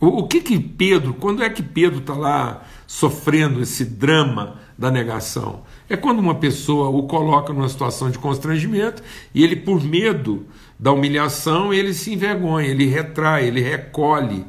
O, 0.00 0.20
o 0.20 0.26
que 0.26 0.40
que 0.40 0.58
Pedro, 0.58 1.14
quando 1.14 1.42
é 1.42 1.48
que 1.48 1.62
Pedro 1.62 2.00
está 2.00 2.14
lá 2.14 2.64
sofrendo 2.86 3.62
esse 3.62 3.84
drama 3.84 4.60
da 4.82 4.90
negação? 4.90 5.62
É 5.88 5.96
quando 5.96 6.18
uma 6.18 6.34
pessoa 6.34 6.88
o 6.88 7.04
coloca 7.04 7.52
numa 7.52 7.68
situação 7.68 8.10
de 8.10 8.18
constrangimento 8.18 9.00
e 9.32 9.44
ele, 9.44 9.54
por 9.54 9.82
medo 9.82 10.44
da 10.78 10.90
humilhação, 10.92 11.72
ele 11.72 11.94
se 11.94 12.12
envergonha, 12.12 12.66
ele 12.66 12.86
retrai, 12.86 13.46
ele 13.46 13.60
recolhe 13.60 14.44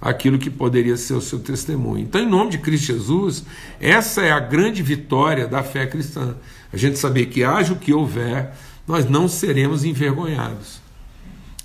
aquilo 0.00 0.38
que 0.38 0.48
poderia 0.48 0.96
ser 0.96 1.14
o 1.14 1.20
seu 1.20 1.38
testemunho. 1.38 2.02
Então, 2.02 2.20
em 2.20 2.26
nome 2.26 2.52
de 2.52 2.58
Cristo 2.58 2.86
Jesus, 2.86 3.44
essa 3.78 4.22
é 4.22 4.32
a 4.32 4.40
grande 4.40 4.82
vitória 4.82 5.46
da 5.46 5.62
fé 5.62 5.86
cristã. 5.86 6.34
A 6.72 6.76
gente 6.76 6.98
saber 6.98 7.26
que 7.26 7.44
haja 7.44 7.74
o 7.74 7.78
que 7.78 7.92
houver, 7.92 8.54
nós 8.88 9.08
não 9.08 9.28
seremos 9.28 9.84
envergonhados. 9.84 10.83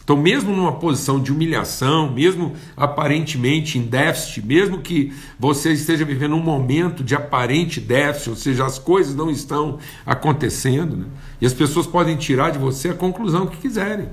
Então, 0.09 0.17
mesmo 0.17 0.55
numa 0.55 0.71
posição 0.71 1.21
de 1.21 1.31
humilhação, 1.31 2.11
mesmo 2.11 2.55
aparentemente 2.75 3.77
em 3.77 3.83
déficit, 3.83 4.43
mesmo 4.43 4.79
que 4.79 5.13
você 5.37 5.71
esteja 5.71 6.03
vivendo 6.03 6.33
um 6.33 6.41
momento 6.41 7.03
de 7.03 7.13
aparente 7.13 7.79
déficit, 7.79 8.31
ou 8.31 8.35
seja, 8.35 8.65
as 8.65 8.79
coisas 8.79 9.13
não 9.13 9.29
estão 9.29 9.77
acontecendo, 10.03 10.97
né? 10.97 11.05
e 11.39 11.45
as 11.45 11.53
pessoas 11.53 11.85
podem 11.85 12.17
tirar 12.17 12.49
de 12.49 12.57
você 12.57 12.89
a 12.89 12.95
conclusão 12.95 13.45
que 13.45 13.57
quiserem. 13.57 14.09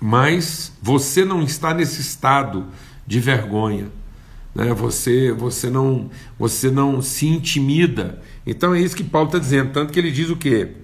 Mas 0.00 0.72
você 0.80 1.24
não 1.24 1.42
está 1.42 1.74
nesse 1.74 2.00
estado 2.00 2.68
de 3.04 3.18
vergonha. 3.18 3.88
Né? 4.54 4.72
Você, 4.72 5.32
você, 5.32 5.68
não, 5.68 6.08
você 6.38 6.70
não 6.70 7.02
se 7.02 7.26
intimida. 7.26 8.22
Então 8.46 8.72
é 8.72 8.80
isso 8.80 8.94
que 8.94 9.02
Paulo 9.02 9.26
está 9.26 9.40
dizendo. 9.40 9.72
Tanto 9.72 9.92
que 9.92 9.98
ele 9.98 10.12
diz 10.12 10.30
o 10.30 10.36
quê? 10.36 10.81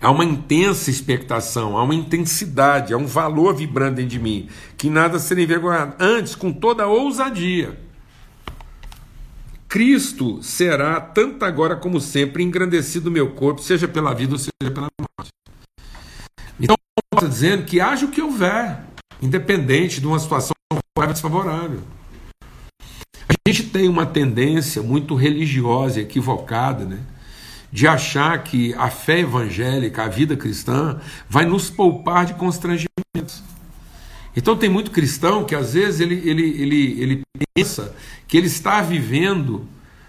Há 0.00 0.12
uma 0.12 0.24
intensa 0.24 0.90
expectação, 0.90 1.76
há 1.76 1.82
uma 1.82 1.94
intensidade, 1.94 2.94
há 2.94 2.96
um 2.96 3.06
valor 3.06 3.54
vibrando 3.54 3.96
dentro 3.96 4.10
de 4.10 4.18
mim, 4.20 4.48
que 4.76 4.88
nada 4.88 5.18
será 5.18 5.42
envergonhado. 5.42 5.96
Antes, 5.98 6.36
com 6.36 6.52
toda 6.52 6.86
ousadia. 6.86 7.76
Cristo 9.68 10.40
será, 10.42 11.00
tanto 11.00 11.44
agora 11.44 11.74
como 11.74 12.00
sempre, 12.00 12.44
engrandecido 12.44 13.10
meu 13.10 13.32
corpo, 13.32 13.60
seja 13.60 13.88
pela 13.88 14.14
vida 14.14 14.34
ou 14.34 14.38
seja 14.38 14.72
pela 14.72 14.86
morte. 15.00 15.30
Então, 16.60 16.76
está 17.12 17.26
dizendo 17.26 17.64
que 17.64 17.80
haja 17.80 18.06
o 18.06 18.10
que 18.10 18.22
houver, 18.22 18.80
independente 19.20 20.00
de 20.00 20.06
uma 20.06 20.18
situação 20.18 20.52
desfavorável. 21.08 21.80
A 23.28 23.34
gente 23.46 23.64
tem 23.64 23.88
uma 23.88 24.06
tendência 24.06 24.82
muito 24.82 25.14
religiosa, 25.14 26.00
equivocada, 26.00 26.84
né? 26.84 26.98
De 27.70 27.86
achar 27.86 28.42
que 28.42 28.74
a 28.74 28.90
fé 28.90 29.20
evangélica, 29.20 30.04
a 30.04 30.08
vida 30.08 30.36
cristã, 30.36 30.98
vai 31.28 31.44
nos 31.44 31.68
poupar 31.68 32.24
de 32.24 32.34
constrangimentos. 32.34 33.42
Então 34.34 34.56
tem 34.56 34.68
muito 34.68 34.90
cristão 34.90 35.44
que 35.44 35.54
às 35.54 35.74
vezes 35.74 36.00
ele, 36.00 36.14
ele, 36.24 36.62
ele, 36.62 36.96
ele 36.98 37.22
pensa 37.54 37.94
que 38.26 38.36
ele 38.36 38.46
está 38.46 38.80
vivendo 38.80 39.66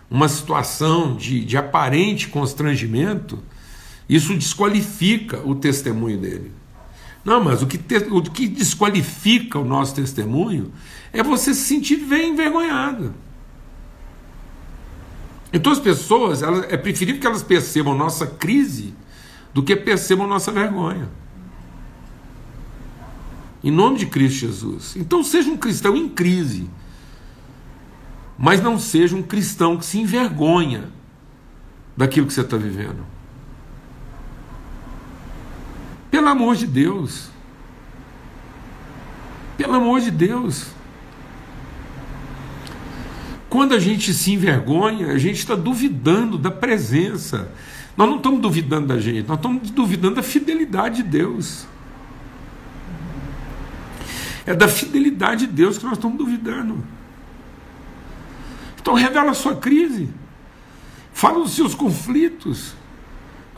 uma 0.10 0.28
situação 0.28 1.16
de, 1.16 1.44
de 1.44 1.58
aparente 1.58 2.28
constrangimento, 2.28 3.40
isso 4.08 4.34
desqualifica 4.36 5.40
o 5.46 5.54
testemunho 5.54 6.18
dele. 6.18 6.52
Não, 7.24 7.44
mas 7.44 7.62
o 7.62 7.68
que, 7.68 7.78
te, 7.78 7.98
o 8.10 8.22
que 8.24 8.48
desqualifica 8.48 9.60
o 9.60 9.66
nosso 9.66 9.94
testemunho 9.94 10.72
é 11.14 11.22
você 11.22 11.54
se 11.54 11.62
sentir 11.62 11.98
bem 11.98 12.32
envergonhado. 12.32 13.14
Então 15.52 15.72
as 15.72 15.80
pessoas, 15.80 16.44
elas, 16.44 16.66
é 16.72 16.78
preferível 16.78 17.20
que 17.20 17.28
elas 17.28 17.44
percebam 17.44 17.96
nossa 17.96 18.28
crise 18.28 18.94
do 19.54 19.64
que 19.64 19.76
percebam 19.76 20.28
nossa 20.28 20.52
vergonha. 20.52 21.10
Em 23.64 23.72
nome 23.72 23.98
de 23.98 24.06
Cristo 24.06 24.40
Jesus. 24.40 24.96
Então 24.96 25.24
seja 25.24 25.50
um 25.50 25.58
cristão 25.58 25.96
em 25.96 26.08
crise. 26.08 26.70
Mas 28.38 28.62
não 28.62 28.80
seja 28.80 29.16
um 29.16 29.24
cristão 29.24 29.76
que 29.76 29.86
se 29.86 30.00
envergonha 30.00 30.90
daquilo 31.98 32.26
que 32.26 32.34
você 32.34 32.42
está 32.42 32.56
vivendo. 32.56 33.06
Pelo 36.10 36.28
amor 36.30 36.56
de 36.56 36.66
Deus. 36.66 37.30
Pelo 39.58 39.76
amor 39.76 40.00
de 40.00 40.10
Deus. 40.10 40.68
Quando 43.50 43.74
a 43.74 43.80
gente 43.80 44.14
se 44.14 44.32
envergonha, 44.32 45.12
a 45.12 45.18
gente 45.18 45.38
está 45.38 45.56
duvidando 45.56 46.38
da 46.38 46.52
presença. 46.52 47.52
Nós 47.98 48.08
não 48.08 48.18
estamos 48.18 48.42
duvidando 48.42 48.88
da 48.88 49.00
gente, 49.00 49.28
nós 49.28 49.38
estamos 49.38 49.72
duvidando 49.72 50.16
da 50.16 50.24
fidelidade 50.24 50.98
de 50.98 51.04
Deus. 51.04 51.68
É 54.46 54.54
da 54.54 54.68
fidelidade 54.68 55.48
de 55.48 55.52
Deus 55.52 55.78
que 55.78 55.84
nós 55.84 55.94
estamos 55.94 56.18
duvidando. 56.18 56.84
Então 58.80 58.94
revela 58.94 59.32
a 59.32 59.34
sua 59.34 59.56
crise. 59.56 60.10
Fala 61.12 61.40
dos 61.40 61.52
seus 61.52 61.76
conflitos. 61.76 62.74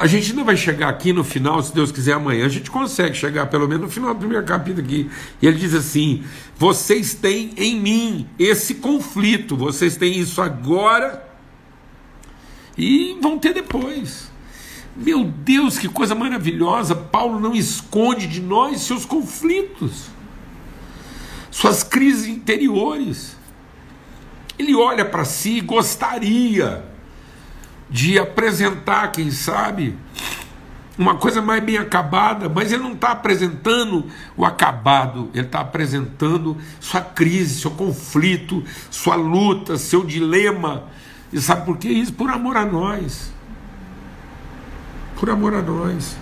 A 0.02 0.08
gente 0.08 0.34
não 0.34 0.44
vai 0.44 0.58
chegar 0.58 0.90
aqui 0.90 1.14
no 1.14 1.24
final, 1.24 1.62
se 1.62 1.76
Deus 1.76 1.92
quiser, 1.92 2.14
amanhã. 2.14 2.48
A 2.48 2.50
gente 2.50 2.72
consegue 2.72 3.16
chegar 3.16 3.46
pelo 3.46 3.68
menos 3.68 3.84
no 3.84 3.88
final 3.88 4.16
do 4.16 4.20
primeiro 4.20 4.44
capítulo 4.44 4.84
aqui. 4.84 5.08
E 5.40 5.46
ele 5.46 5.60
diz 5.60 5.76
assim: 5.76 6.24
vocês 6.58 7.14
têm 7.14 7.52
em 7.56 7.80
mim 7.80 8.28
esse 8.40 8.74
conflito, 8.74 9.56
vocês 9.56 9.96
têm 9.96 10.18
isso 10.18 10.42
agora 10.42 11.24
e 12.76 13.16
vão 13.22 13.38
ter 13.38 13.54
depois. 13.54 14.32
Meu 14.96 15.24
Deus, 15.24 15.78
que 15.78 15.88
coisa 15.88 16.16
maravilhosa! 16.16 16.96
Paulo 16.96 17.40
não 17.40 17.54
esconde 17.54 18.26
de 18.26 18.42
nós 18.42 18.82
seus 18.82 19.06
conflitos, 19.06 20.08
suas 21.52 21.84
crises 21.84 22.26
interiores. 22.26 23.38
Ele 24.58 24.74
olha 24.74 25.06
para 25.06 25.24
si 25.26 25.58
e 25.58 25.62
gostaria 25.62 26.91
de 27.92 28.18
apresentar, 28.18 29.12
quem 29.12 29.30
sabe, 29.30 29.98
uma 30.98 31.16
coisa 31.16 31.42
mais 31.42 31.62
bem 31.62 31.78
acabada, 31.78 32.48
mas 32.48 32.72
ele 32.72 32.84
não 32.84 32.94
está 32.94 33.10
apresentando 33.12 34.06
o 34.38 34.46
acabado, 34.46 35.30
ele 35.34 35.46
está 35.46 35.60
apresentando 35.60 36.58
sua 36.80 37.02
crise, 37.02 37.60
seu 37.60 37.72
conflito, 37.72 38.64
sua 38.90 39.16
luta, 39.16 39.78
seu 39.78 40.06
dilema. 40.06 40.86
E 41.34 41.40
sabe 41.42 41.66
por 41.66 41.78
que 41.78 41.90
isso? 41.90 42.14
Por 42.14 42.30
amor 42.30 42.56
a 42.56 42.66
nós. 42.66 43.34
Por 45.20 45.30
amor 45.30 45.54
a 45.54 45.62
nós. 45.62 46.16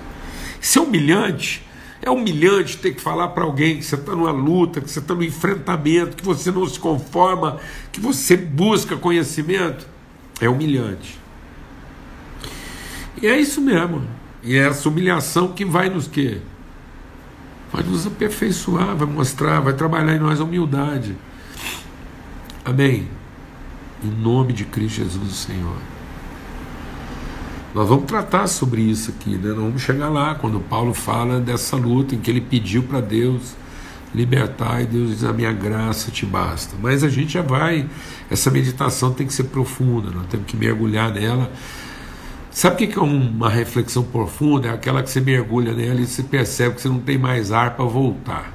Isso 0.60 0.80
é 0.80 0.82
humilhante. 0.82 1.68
É 2.02 2.10
humilhante 2.10 2.78
ter 2.78 2.94
que 2.94 3.02
falar 3.02 3.30
para 3.30 3.44
alguém 3.44 3.78
que 3.78 3.84
você 3.84 3.96
está 3.96 4.16
numa 4.16 4.32
luta, 4.32 4.80
que 4.80 4.90
você 4.90 5.00
está 5.00 5.14
no 5.14 5.24
enfrentamento, 5.24 6.16
que 6.16 6.24
você 6.24 6.50
não 6.50 6.66
se 6.66 6.80
conforma, 6.80 7.60
que 7.92 8.00
você 8.00 8.38
busca 8.38 8.96
conhecimento. 8.96 9.86
É 10.40 10.48
humilhante. 10.48 11.20
E 13.22 13.28
é 13.28 13.40
isso 13.40 13.62
mesmo. 13.62 14.04
E 14.44 14.56
é 14.56 14.68
essa 14.68 14.88
humilhação 14.88 15.50
que 15.50 15.66
vai 15.66 15.90
nos 15.90 16.08
quê? 16.08 16.40
Vai 17.72 17.84
nos 17.84 18.08
aperfeiçoar, 18.08 18.96
vai 18.96 19.08
mostrar, 19.08 19.60
vai 19.60 19.74
trabalhar 19.74 20.16
em 20.16 20.20
nós 20.20 20.40
a 20.40 20.44
humildade. 20.44 21.16
Amém. 22.64 23.08
Em 24.04 24.10
nome 24.10 24.54
de 24.54 24.66
Cristo 24.66 24.98
Jesus, 24.98 25.36
Senhor. 25.36 25.76
Nós 27.76 27.88
vamos 27.88 28.06
tratar 28.06 28.48
sobre 28.48 28.82
isso 28.82 29.12
aqui, 29.12 29.32
né? 29.32 29.50
Nós 29.50 29.58
vamos 29.58 29.82
chegar 29.82 30.10
lá 30.10 30.34
quando 30.34 30.60
Paulo 30.60 30.94
fala 30.94 31.40
dessa 31.40 31.76
luta 31.76 32.16
em 32.16 32.20
que 32.20 32.32
ele 32.32 32.42
pediu 32.42 32.84
para 32.84 33.02
Deus 33.02 33.56
libertar 34.16 34.82
e 34.82 34.86
Deus 34.88 35.10
diz: 35.10 35.24
A 35.24 35.34
minha 35.34 35.52
graça 35.52 36.10
te 36.10 36.26
basta. 36.26 36.76
Mas 36.82 37.04
a 37.04 37.10
gente 37.10 37.34
já 37.34 37.44
vai, 37.44 37.88
essa 38.30 38.50
meditação 38.50 39.14
tem 39.14 39.28
que 39.28 39.34
ser 39.34 39.46
profunda, 39.46 40.10
nós 40.10 40.26
temos 40.28 40.48
que 40.48 40.58
mergulhar 40.58 41.14
nela 41.14 41.52
Sabe 42.52 42.86
o 42.86 42.88
que 42.90 42.98
é 42.98 43.02
uma 43.02 43.50
reflexão 43.50 44.04
profunda? 44.04 44.70
É 44.70 44.72
aquela 44.72 45.04
que 45.04 45.10
você 45.10 45.22
mergulha 45.22 45.74
nela 45.74 46.02
e 46.02 46.08
você 46.08 46.24
percebe 46.24 46.76
que 46.76 46.82
você 46.82 46.90
não 46.90 47.00
tem 47.00 47.18
mais 47.18 47.52
ar 47.52 47.76
para 47.76 47.86
voltar. 47.86 48.54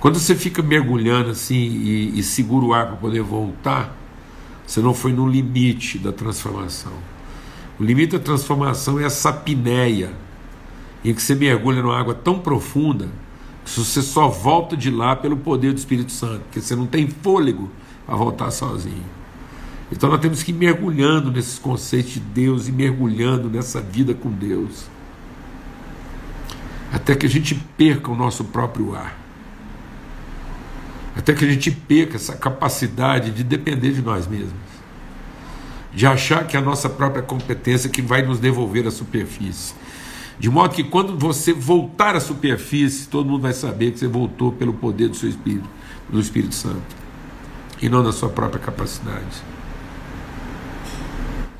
Quando 0.00 0.18
você 0.18 0.34
fica 0.34 0.62
mergulhando 0.62 1.30
assim 1.30 1.54
e, 1.54 2.18
e 2.18 2.22
segura 2.22 2.64
o 2.64 2.74
ar 2.74 2.86
para 2.86 2.96
poder 2.96 3.22
voltar, 3.22 3.96
você 4.66 4.80
não 4.80 4.92
foi 4.92 5.12
no 5.12 5.28
limite 5.28 5.98
da 5.98 6.12
transformação. 6.12 6.92
O 7.78 7.84
limite 7.84 8.12
da 8.12 8.22
transformação 8.22 8.98
é 8.98 9.04
essa 9.04 9.30
apneia, 9.30 10.12
em 11.04 11.14
que 11.14 11.22
você 11.22 11.34
mergulha 11.34 11.82
numa 11.82 11.98
água 11.98 12.14
tão 12.14 12.38
profunda 12.38 13.08
que 13.64 13.70
você 13.70 14.02
só 14.02 14.28
volta 14.28 14.76
de 14.76 14.90
lá 14.90 15.14
pelo 15.14 15.36
poder 15.36 15.72
do 15.72 15.78
Espírito 15.78 16.12
Santo, 16.12 16.40
porque 16.42 16.60
você 16.60 16.74
não 16.74 16.86
tem 16.86 17.08
fôlego 17.08 17.70
para 18.04 18.16
voltar 18.16 18.50
sozinho. 18.50 19.04
Então 19.90 20.10
nós 20.10 20.20
temos 20.20 20.42
que 20.42 20.50
ir 20.50 20.54
mergulhando 20.54 21.30
nesses 21.30 21.58
conceitos 21.58 22.14
de 22.14 22.20
Deus 22.20 22.68
e 22.68 22.72
mergulhando 22.72 23.48
nessa 23.48 23.80
vida 23.80 24.14
com 24.14 24.30
Deus. 24.30 24.86
Até 26.92 27.14
que 27.14 27.26
a 27.26 27.28
gente 27.28 27.54
perca 27.76 28.10
o 28.10 28.16
nosso 28.16 28.44
próprio 28.44 28.94
ar. 28.94 29.16
Até 31.16 31.34
que 31.34 31.44
a 31.44 31.48
gente 31.48 31.70
perca 31.70 32.16
essa 32.16 32.36
capacidade 32.36 33.30
de 33.30 33.42
depender 33.42 33.92
de 33.92 34.02
nós 34.02 34.26
mesmos. 34.26 34.52
De 35.94 36.06
achar 36.06 36.46
que 36.46 36.56
é 36.56 36.60
a 36.60 36.62
nossa 36.62 36.88
própria 36.88 37.22
competência 37.22 37.88
que 37.88 38.02
vai 38.02 38.22
nos 38.22 38.38
devolver 38.38 38.86
a 38.86 38.90
superfície. 38.90 39.74
De 40.38 40.50
modo 40.50 40.74
que 40.74 40.84
quando 40.84 41.16
você 41.18 41.52
voltar 41.52 42.14
à 42.14 42.20
superfície, 42.20 43.08
todo 43.08 43.28
mundo 43.28 43.42
vai 43.42 43.54
saber 43.54 43.92
que 43.92 43.98
você 43.98 44.06
voltou 44.06 44.52
pelo 44.52 44.74
poder 44.74 45.08
do 45.08 45.16
seu 45.16 45.30
Espírito, 45.30 45.68
do 46.10 46.20
Espírito 46.20 46.54
Santo, 46.54 46.82
e 47.80 47.88
não 47.88 48.04
da 48.04 48.12
sua 48.12 48.28
própria 48.28 48.60
capacidade. 48.60 49.42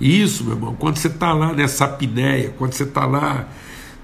Isso, 0.00 0.44
meu 0.44 0.54
irmão, 0.54 0.74
quando 0.74 0.98
você 0.98 1.08
está 1.08 1.32
lá 1.32 1.52
nessa 1.52 1.86
apneia, 1.86 2.50
quando 2.58 2.72
você 2.72 2.82
está 2.82 3.06
lá 3.06 3.48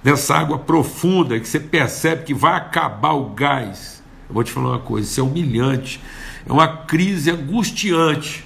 nessa 0.03 0.35
água 0.37 0.59
profunda, 0.59 1.39
que 1.39 1.47
você 1.47 1.61
percebe 1.61 2.25
que 2.25 2.35
vai 2.35 2.57
acabar 2.57 3.13
o 3.13 3.31
gás, 3.31 4.03
eu 4.29 4.35
vou 4.35 4.43
te 4.43 4.51
falar 4.51 4.71
uma 4.71 4.79
coisa: 4.79 5.09
isso 5.09 5.21
é 5.21 5.23
humilhante, 5.23 6.01
é 6.47 6.53
uma 6.53 6.69
crise 6.69 7.31
angustiante. 7.31 8.45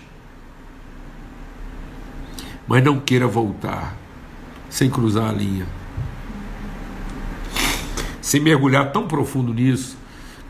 Mas 2.66 2.82
não 2.82 2.98
queira 2.98 3.28
voltar 3.28 3.96
sem 4.68 4.90
cruzar 4.90 5.28
a 5.28 5.32
linha, 5.32 5.66
sem 8.20 8.40
mergulhar 8.40 8.90
tão 8.90 9.06
profundo 9.06 9.54
nisso, 9.54 9.96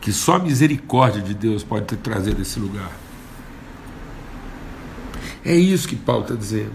que 0.01 0.11
só 0.11 0.37
a 0.37 0.39
misericórdia 0.39 1.21
de 1.21 1.35
Deus 1.35 1.63
pode 1.63 1.85
te 1.85 1.95
trazer 1.95 2.33
desse 2.33 2.59
lugar. 2.59 2.91
É 5.45 5.55
isso 5.55 5.87
que 5.87 5.95
Paulo 5.95 6.23
está 6.23 6.35
dizendo. 6.35 6.73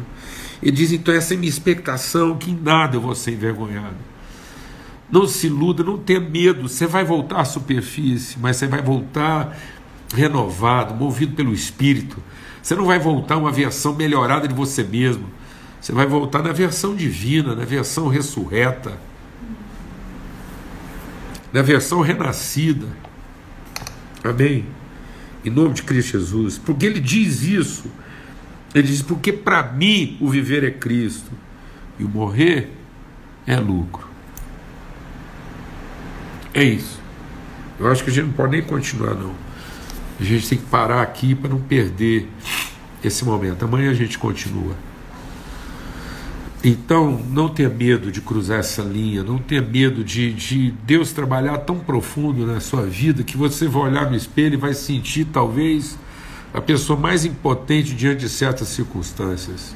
Ele 0.62 0.72
diz: 0.72 0.92
então, 0.92 1.12
essa 1.12 1.34
é 1.34 1.36
minha 1.36 1.48
expectação, 1.48 2.36
que 2.36 2.50
em 2.50 2.58
nada 2.58 2.96
eu 2.96 3.00
vou 3.00 3.14
ser 3.14 3.32
envergonhado. 3.32 3.96
Não 5.10 5.26
se 5.26 5.48
iluda, 5.48 5.82
não 5.82 5.98
tenha 5.98 6.20
medo. 6.20 6.68
Você 6.68 6.86
vai 6.86 7.04
voltar 7.04 7.40
à 7.40 7.44
superfície, 7.44 8.38
mas 8.38 8.56
você 8.56 8.66
vai 8.66 8.80
voltar 8.80 9.56
renovado, 10.14 10.94
movido 10.94 11.34
pelo 11.34 11.52
Espírito. 11.52 12.16
Você 12.62 12.74
não 12.74 12.86
vai 12.86 12.98
voltar 12.98 13.36
uma 13.36 13.50
versão 13.50 13.94
melhorada 13.94 14.46
de 14.46 14.54
você 14.54 14.84
mesmo. 14.84 15.26
Você 15.80 15.92
vai 15.92 16.06
voltar 16.06 16.42
na 16.42 16.52
versão 16.52 16.94
divina, 16.94 17.56
na 17.56 17.64
versão 17.64 18.06
ressurreta, 18.06 18.96
na 21.52 21.60
versão 21.60 22.00
renascida. 22.00 22.86
Amém? 24.22 24.64
Em 25.44 25.50
nome 25.50 25.74
de 25.74 25.82
Cristo 25.82 26.12
Jesus. 26.12 26.56
Porque 26.56 26.86
ele 26.86 27.00
diz 27.00 27.42
isso 27.42 27.90
ele 28.74 28.86
diz: 28.86 29.02
porque 29.02 29.32
para 29.32 29.62
mim 29.62 30.16
o 30.20 30.28
viver 30.28 30.64
é 30.64 30.70
Cristo 30.70 31.30
e 31.98 32.04
o 32.04 32.08
morrer 32.08 32.70
é 33.46 33.56
lucro. 33.56 34.06
É 36.54 36.62
isso. 36.62 37.00
Eu 37.78 37.90
acho 37.90 38.04
que 38.04 38.10
a 38.10 38.12
gente 38.12 38.26
não 38.26 38.32
pode 38.32 38.52
nem 38.52 38.62
continuar, 38.62 39.14
não. 39.14 39.34
A 40.20 40.24
gente 40.24 40.48
tem 40.48 40.58
que 40.58 40.66
parar 40.66 41.02
aqui 41.02 41.34
para 41.34 41.50
não 41.50 41.60
perder 41.60 42.28
esse 43.02 43.24
momento. 43.24 43.64
Amanhã 43.64 43.90
a 43.90 43.94
gente 43.94 44.18
continua. 44.18 44.74
Então, 46.64 47.20
não 47.28 47.48
tenha 47.48 47.68
medo 47.68 48.12
de 48.12 48.20
cruzar 48.20 48.60
essa 48.60 48.82
linha, 48.82 49.24
não 49.24 49.38
tenha 49.38 49.60
medo 49.60 50.04
de, 50.04 50.32
de 50.32 50.70
Deus 50.86 51.12
trabalhar 51.12 51.58
tão 51.58 51.80
profundo 51.80 52.46
na 52.46 52.60
sua 52.60 52.86
vida 52.86 53.24
que 53.24 53.36
você 53.36 53.66
vai 53.66 53.90
olhar 53.90 54.08
no 54.08 54.16
espelho 54.16 54.54
e 54.54 54.56
vai 54.56 54.72
sentir, 54.72 55.24
talvez, 55.24 55.98
a 56.52 56.60
pessoa 56.60 56.98
mais 56.98 57.24
impotente 57.24 57.94
diante 57.94 58.20
de 58.20 58.28
certas 58.28 58.68
circunstâncias. 58.68 59.74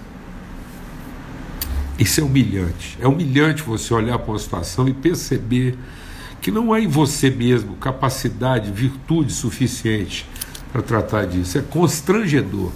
Isso 1.98 2.20
é 2.20 2.24
humilhante. 2.24 2.98
É 3.00 3.08
humilhante 3.08 3.62
você 3.62 3.94
olhar 3.94 4.18
para 4.18 4.32
uma 4.32 4.38
situação 4.38 4.86
e 4.86 4.92
perceber 4.92 5.78
que 6.40 6.50
não 6.50 6.72
há 6.72 6.80
em 6.80 6.86
você 6.86 7.30
mesmo 7.30 7.76
capacidade, 7.76 8.70
virtude 8.70 9.32
suficiente 9.32 10.28
para 10.70 10.82
tratar 10.82 11.26
disso. 11.26 11.56
É 11.56 11.62
constrangedor, 11.62 12.70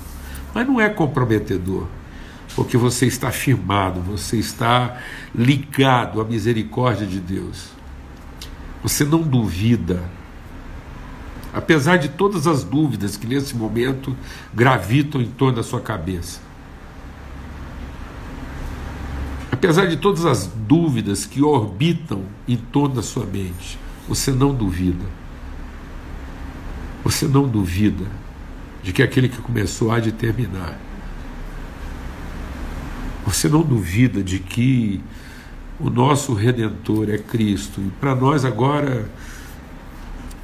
mas 0.55 0.67
não 0.67 0.81
é 0.81 0.89
comprometedor, 0.89 1.87
porque 2.57 2.79
você 2.79 3.07
está 3.07 3.31
firmado, 3.31 4.01
você 4.01 4.39
está 4.39 4.99
ligado 5.35 6.21
à 6.21 6.25
misericórdia 6.25 7.07
de 7.07 7.21
Deus. 7.21 7.69
Você 8.83 9.05
não 9.05 9.21
duvida 9.21 10.03
apesar 11.53 11.97
de 11.97 12.09
todas 12.09 12.47
as 12.47 12.63
dúvidas 12.63 13.17
que 13.17 13.27
nesse 13.27 13.57
momento 13.57 14.17
gravitam 14.55 15.21
em 15.21 15.31
torno 15.31 15.57
da 15.57 15.63
sua 15.63 15.81
cabeça, 15.81 16.41
apesar 19.51 19.87
de 19.87 19.97
todas 19.97 20.25
as 20.25 20.47
dúvidas 20.47 21.27
que 21.27 21.43
orbitam 21.43 22.25
em 22.47 22.57
torno 22.57 22.97
da 22.97 23.03
sua 23.03 23.27
mente, 23.27 23.79
você 24.09 24.31
não 24.31 24.55
duvida. 24.55 25.05
Você 27.05 27.27
não 27.27 27.49
duvida 27.49 28.07
de 28.83 28.93
que 28.93 29.03
aquele 29.03 29.29
que 29.29 29.39
começou 29.39 29.91
há 29.91 30.01
de 30.01 30.13
terminar. 30.13 30.79
Você 33.25 33.49
não 33.49 33.63
duvida 33.63 34.23
de 34.23 34.39
que 34.39 35.01
o 35.79 35.89
nosso 35.89 36.35
redentor 36.35 37.09
é 37.09 37.19
Cristo. 37.19 37.81
E 37.81 37.91
para 38.01 38.15
nós 38.15 38.45
agora 38.45 39.09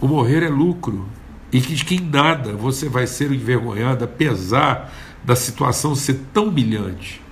o 0.01 0.07
morrer 0.07 0.43
é 0.43 0.49
lucro. 0.49 1.07
E 1.53 1.61
que 1.61 1.75
de 1.75 1.85
que 1.85 1.95
em 1.97 2.01
nada 2.01 2.53
você 2.53 2.89
vai 2.89 3.07
ser 3.07 3.33
envergonhado, 3.33 4.05
apesar 4.05 4.93
da 5.25 5.37
situação 5.37 5.95
ser 5.95 6.21
tão 6.33 6.49
humilhante. 6.49 7.23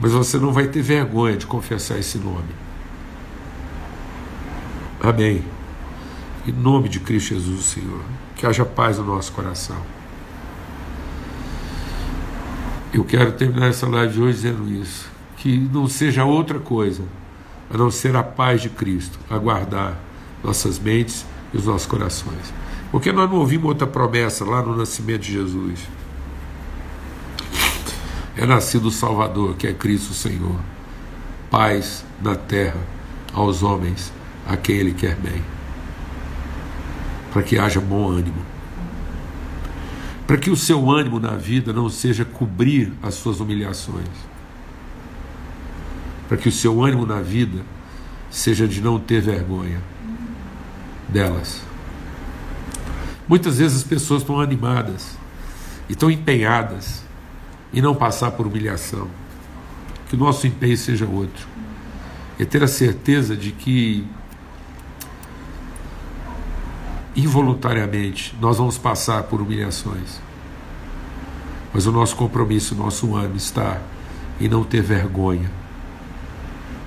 Mas 0.00 0.12
você 0.12 0.38
não 0.38 0.52
vai 0.52 0.66
ter 0.68 0.82
vergonha 0.82 1.36
de 1.36 1.46
confessar 1.46 1.98
esse 1.98 2.18
nome. 2.18 2.48
Amém. 5.00 5.44
Em 6.46 6.52
nome 6.52 6.88
de 6.88 7.00
Cristo 7.00 7.34
Jesus, 7.34 7.64
Senhor. 7.66 8.02
Que 8.34 8.46
haja 8.46 8.64
paz 8.64 8.98
no 8.98 9.04
nosso 9.04 9.32
coração. 9.32 9.76
Eu 12.92 13.04
quero 13.04 13.32
terminar 13.32 13.68
essa 13.68 13.86
live 13.86 14.22
hoje 14.22 14.38
dizendo 14.38 14.70
isso. 14.70 15.10
Que 15.36 15.58
não 15.58 15.86
seja 15.86 16.24
outra 16.24 16.58
coisa 16.58 17.04
a 17.72 17.76
não 17.76 17.90
ser 17.90 18.16
a 18.16 18.22
paz 18.22 18.62
de 18.62 18.68
Cristo, 18.68 19.18
a 19.30 19.38
guardar 19.38 20.09
nossas 20.42 20.78
mentes 20.78 21.26
e 21.52 21.56
os 21.56 21.66
nossos 21.66 21.86
corações. 21.86 22.52
Porque 22.90 23.12
nós 23.12 23.30
não 23.30 23.38
ouvimos 23.38 23.66
outra 23.66 23.86
promessa 23.86 24.44
lá 24.44 24.62
no 24.62 24.76
nascimento 24.76 25.22
de 25.22 25.32
Jesus. 25.32 25.80
É 28.36 28.46
nascido 28.46 28.86
o 28.86 28.90
Salvador, 28.90 29.54
que 29.56 29.66
é 29.66 29.72
Cristo 29.72 30.12
Senhor. 30.12 30.58
Paz 31.50 32.04
na 32.20 32.34
terra 32.34 32.80
aos 33.32 33.62
homens 33.62 34.12
a 34.46 34.56
quem 34.56 34.76
Ele 34.76 34.92
quer 34.92 35.14
bem. 35.16 35.42
Para 37.32 37.42
que 37.42 37.58
haja 37.58 37.80
bom 37.80 38.08
ânimo. 38.08 38.44
Para 40.26 40.36
que 40.36 40.50
o 40.50 40.56
seu 40.56 40.90
ânimo 40.90 41.20
na 41.20 41.36
vida 41.36 41.72
não 41.72 41.88
seja 41.88 42.24
cobrir 42.24 42.92
as 43.02 43.14
suas 43.14 43.40
humilhações. 43.40 44.08
Para 46.28 46.36
que 46.36 46.48
o 46.48 46.52
seu 46.52 46.82
ânimo 46.82 47.04
na 47.04 47.20
vida 47.20 47.62
seja 48.30 48.66
de 48.66 48.80
não 48.80 48.98
ter 48.98 49.20
vergonha 49.20 49.80
delas. 51.10 51.60
Muitas 53.28 53.58
vezes 53.58 53.78
as 53.78 53.84
pessoas 53.84 54.22
estão 54.22 54.40
animadas 54.40 55.16
e 55.88 55.92
estão 55.92 56.10
empenhadas 56.10 57.04
em 57.72 57.80
não 57.80 57.94
passar 57.94 58.32
por 58.32 58.46
humilhação. 58.46 59.08
Que 60.08 60.16
o 60.16 60.18
nosso 60.18 60.46
empenho 60.46 60.76
seja 60.76 61.06
outro. 61.06 61.46
É 62.38 62.44
ter 62.44 62.62
a 62.62 62.68
certeza 62.68 63.36
de 63.36 63.52
que 63.52 64.06
involuntariamente 67.14 68.34
nós 68.40 68.58
vamos 68.58 68.78
passar 68.78 69.22
por 69.24 69.40
humilhações. 69.40 70.20
Mas 71.72 71.86
o 71.86 71.92
nosso 71.92 72.16
compromisso, 72.16 72.74
o 72.74 72.78
nosso 72.78 73.14
ânimo 73.14 73.36
está 73.36 73.80
em 74.40 74.48
não 74.48 74.64
ter 74.64 74.82
vergonha 74.82 75.50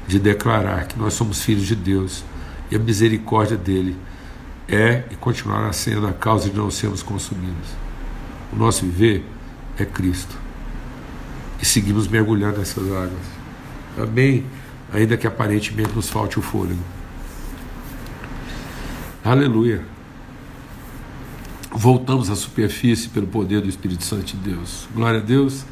de 0.07 0.19
declarar 0.19 0.87
que 0.87 0.99
nós 0.99 1.13
somos 1.13 1.41
filhos 1.41 1.65
de 1.65 1.75
Deus 1.75 2.23
e 2.69 2.75
a 2.75 2.79
misericórdia 2.79 3.55
dele 3.55 3.95
é 4.67 5.03
e 5.11 5.15
continuará 5.15 5.71
sendo 5.73 6.07
a 6.07 6.13
causa 6.13 6.49
de 6.49 6.55
não 6.55 6.71
sermos 6.71 7.03
consumidos. 7.03 7.69
O 8.51 8.55
nosso 8.55 8.85
viver 8.85 9.25
é 9.77 9.85
Cristo. 9.85 10.37
E 11.61 11.65
seguimos 11.65 12.07
mergulhando 12.07 12.59
nessas 12.59 12.85
águas. 12.85 13.11
Amém? 13.97 14.45
Ainda 14.91 15.17
que 15.17 15.25
aparentemente 15.25 15.93
nos 15.95 16.09
falte 16.09 16.37
o 16.37 16.41
fôlego. 16.41 16.81
Aleluia. 19.23 19.83
Voltamos 21.71 22.29
à 22.29 22.35
superfície 22.35 23.09
pelo 23.09 23.25
poder 23.25 23.61
do 23.61 23.69
Espírito 23.69 24.03
Santo 24.03 24.25
de 24.25 24.35
Deus. 24.35 24.87
Glória 24.93 25.19
a 25.19 25.23
Deus. 25.23 25.65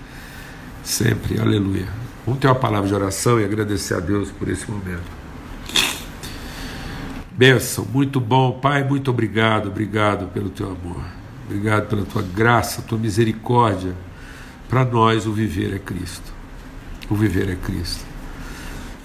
Sempre. 0.84 1.40
Aleluia. 1.40 1.88
Vamos 2.26 2.40
ter 2.40 2.48
uma 2.48 2.56
palavra 2.56 2.88
de 2.88 2.96
oração 2.96 3.40
e 3.40 3.46
agradecer 3.46 3.94
a 3.94 4.00
Deus 4.00 4.32
por 4.32 4.50
esse 4.50 4.70
momento. 4.70 5.21
Bênção, 7.38 7.88
muito 7.92 8.20
bom, 8.20 8.60
Pai, 8.60 8.84
muito 8.84 9.10
obrigado, 9.10 9.70
obrigado 9.70 10.28
pelo 10.34 10.50
teu 10.50 10.68
amor, 10.68 11.04
obrigado 11.46 11.88
pela 11.88 12.04
tua 12.04 12.22
graça, 12.22 12.82
tua 12.82 12.98
misericórdia. 12.98 13.96
Para 14.68 14.84
nós, 14.86 15.26
o 15.26 15.32
viver 15.32 15.74
é 15.74 15.80
Cristo. 15.80 16.32
O 17.10 17.16
viver 17.16 17.50
é 17.50 17.56
Cristo. 17.56 18.06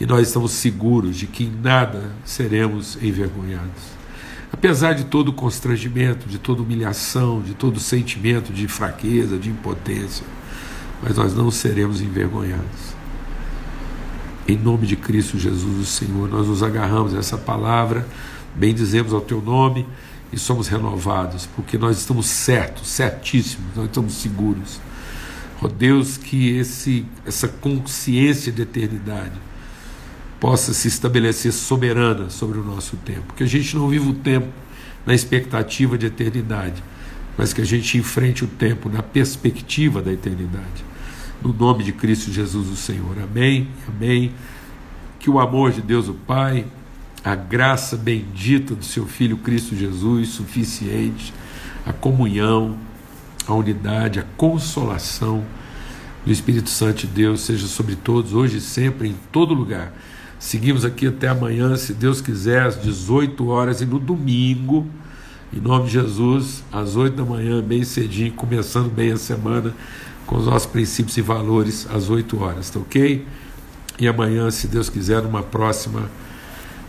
E 0.00 0.06
nós 0.06 0.26
estamos 0.26 0.52
seguros 0.52 1.16
de 1.16 1.26
que 1.26 1.44
em 1.44 1.50
nada 1.50 2.10
seremos 2.24 2.96
envergonhados. 3.02 3.96
Apesar 4.52 4.92
de 4.92 5.04
todo 5.04 5.32
constrangimento, 5.32 6.28
de 6.28 6.38
toda 6.38 6.62
humilhação, 6.62 7.40
de 7.40 7.54
todo 7.54 7.80
sentimento 7.80 8.52
de 8.52 8.68
fraqueza, 8.68 9.38
de 9.38 9.50
impotência, 9.50 10.26
mas 11.02 11.16
nós 11.16 11.34
não 11.34 11.50
seremos 11.50 12.00
envergonhados. 12.00 12.95
Em 14.48 14.56
nome 14.56 14.86
de 14.86 14.94
Cristo 14.94 15.36
Jesus, 15.36 15.76
o 15.76 15.84
Senhor, 15.84 16.28
nós 16.28 16.46
nos 16.46 16.62
agarramos 16.62 17.12
a 17.16 17.18
essa 17.18 17.36
palavra, 17.36 18.06
bendizemos 18.54 19.12
ao 19.12 19.20
teu 19.20 19.42
nome 19.42 19.84
e 20.32 20.38
somos 20.38 20.68
renovados, 20.68 21.48
porque 21.56 21.76
nós 21.76 21.98
estamos 21.98 22.26
certos, 22.26 22.86
certíssimos, 22.86 23.74
nós 23.74 23.86
estamos 23.86 24.12
seguros. 24.14 24.80
Ó 25.60 25.66
oh 25.66 25.68
Deus, 25.68 26.16
que 26.16 26.56
esse, 26.56 27.04
essa 27.24 27.48
consciência 27.48 28.52
de 28.52 28.62
eternidade 28.62 29.34
possa 30.38 30.72
se 30.72 30.86
estabelecer 30.86 31.52
soberana 31.52 32.30
sobre 32.30 32.58
o 32.60 32.64
nosso 32.64 32.96
tempo, 32.98 33.34
que 33.34 33.42
a 33.42 33.48
gente 33.48 33.74
não 33.74 33.88
viva 33.88 34.08
o 34.08 34.14
tempo 34.14 34.46
na 35.04 35.12
expectativa 35.12 35.98
de 35.98 36.06
eternidade, 36.06 36.84
mas 37.36 37.52
que 37.52 37.62
a 37.62 37.66
gente 37.66 37.98
enfrente 37.98 38.44
o 38.44 38.48
tempo 38.48 38.88
na 38.88 39.02
perspectiva 39.02 40.00
da 40.00 40.12
eternidade 40.12 40.95
no 41.42 41.52
nome 41.52 41.84
de 41.84 41.92
Cristo 41.92 42.32
Jesus, 42.32 42.68
o 42.68 42.76
Senhor. 42.76 43.16
Amém, 43.22 43.68
amém. 43.88 44.32
Que 45.18 45.30
o 45.30 45.38
amor 45.38 45.72
de 45.72 45.82
Deus, 45.82 46.08
o 46.08 46.14
Pai, 46.14 46.64
a 47.24 47.34
graça 47.34 47.96
bendita 47.96 48.74
do 48.74 48.84
seu 48.84 49.06
Filho 49.06 49.36
Cristo 49.38 49.74
Jesus, 49.74 50.28
suficiente, 50.28 51.34
a 51.84 51.92
comunhão, 51.92 52.76
a 53.46 53.54
unidade, 53.54 54.18
a 54.18 54.24
consolação 54.36 55.44
do 56.24 56.32
Espírito 56.32 56.70
Santo 56.70 57.00
de 57.00 57.08
Deus 57.08 57.40
seja 57.40 57.66
sobre 57.66 57.96
todos, 57.96 58.32
hoje 58.32 58.58
e 58.58 58.60
sempre, 58.60 59.08
em 59.08 59.16
todo 59.30 59.54
lugar. 59.54 59.92
Seguimos 60.38 60.84
aqui 60.84 61.06
até 61.06 61.28
amanhã, 61.28 61.76
se 61.76 61.94
Deus 61.94 62.20
quiser, 62.20 62.62
às 62.62 62.80
18 62.80 63.46
horas 63.48 63.80
e 63.80 63.86
no 63.86 63.98
domingo, 63.98 64.86
em 65.52 65.60
nome 65.60 65.86
de 65.86 65.92
Jesus, 65.92 66.62
às 66.72 66.96
8 66.96 67.16
da 67.16 67.24
manhã, 67.24 67.62
bem 67.62 67.84
cedinho, 67.84 68.32
começando 68.32 68.92
bem 68.92 69.12
a 69.12 69.16
semana 69.16 69.74
com 70.26 70.36
os 70.36 70.46
nossos 70.46 70.66
princípios 70.66 71.16
e 71.16 71.22
valores 71.22 71.86
às 71.90 72.10
8 72.10 72.42
horas, 72.42 72.70
tá 72.70 72.78
ok? 72.80 73.24
E 73.98 74.08
amanhã, 74.08 74.50
se 74.50 74.66
Deus 74.66 74.90
quiser, 74.90 75.22
numa 75.22 75.42
próxima 75.42 76.10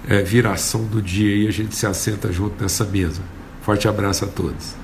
é, 0.07 0.21
viração 0.21 0.83
do 0.83 1.01
dia, 1.01 1.33
aí 1.33 1.47
a 1.47 1.51
gente 1.51 1.75
se 1.75 1.85
assenta 1.85 2.31
junto 2.31 2.61
nessa 2.61 2.83
mesa. 2.83 3.21
Forte 3.61 3.87
abraço 3.87 4.25
a 4.25 4.27
todos. 4.27 4.75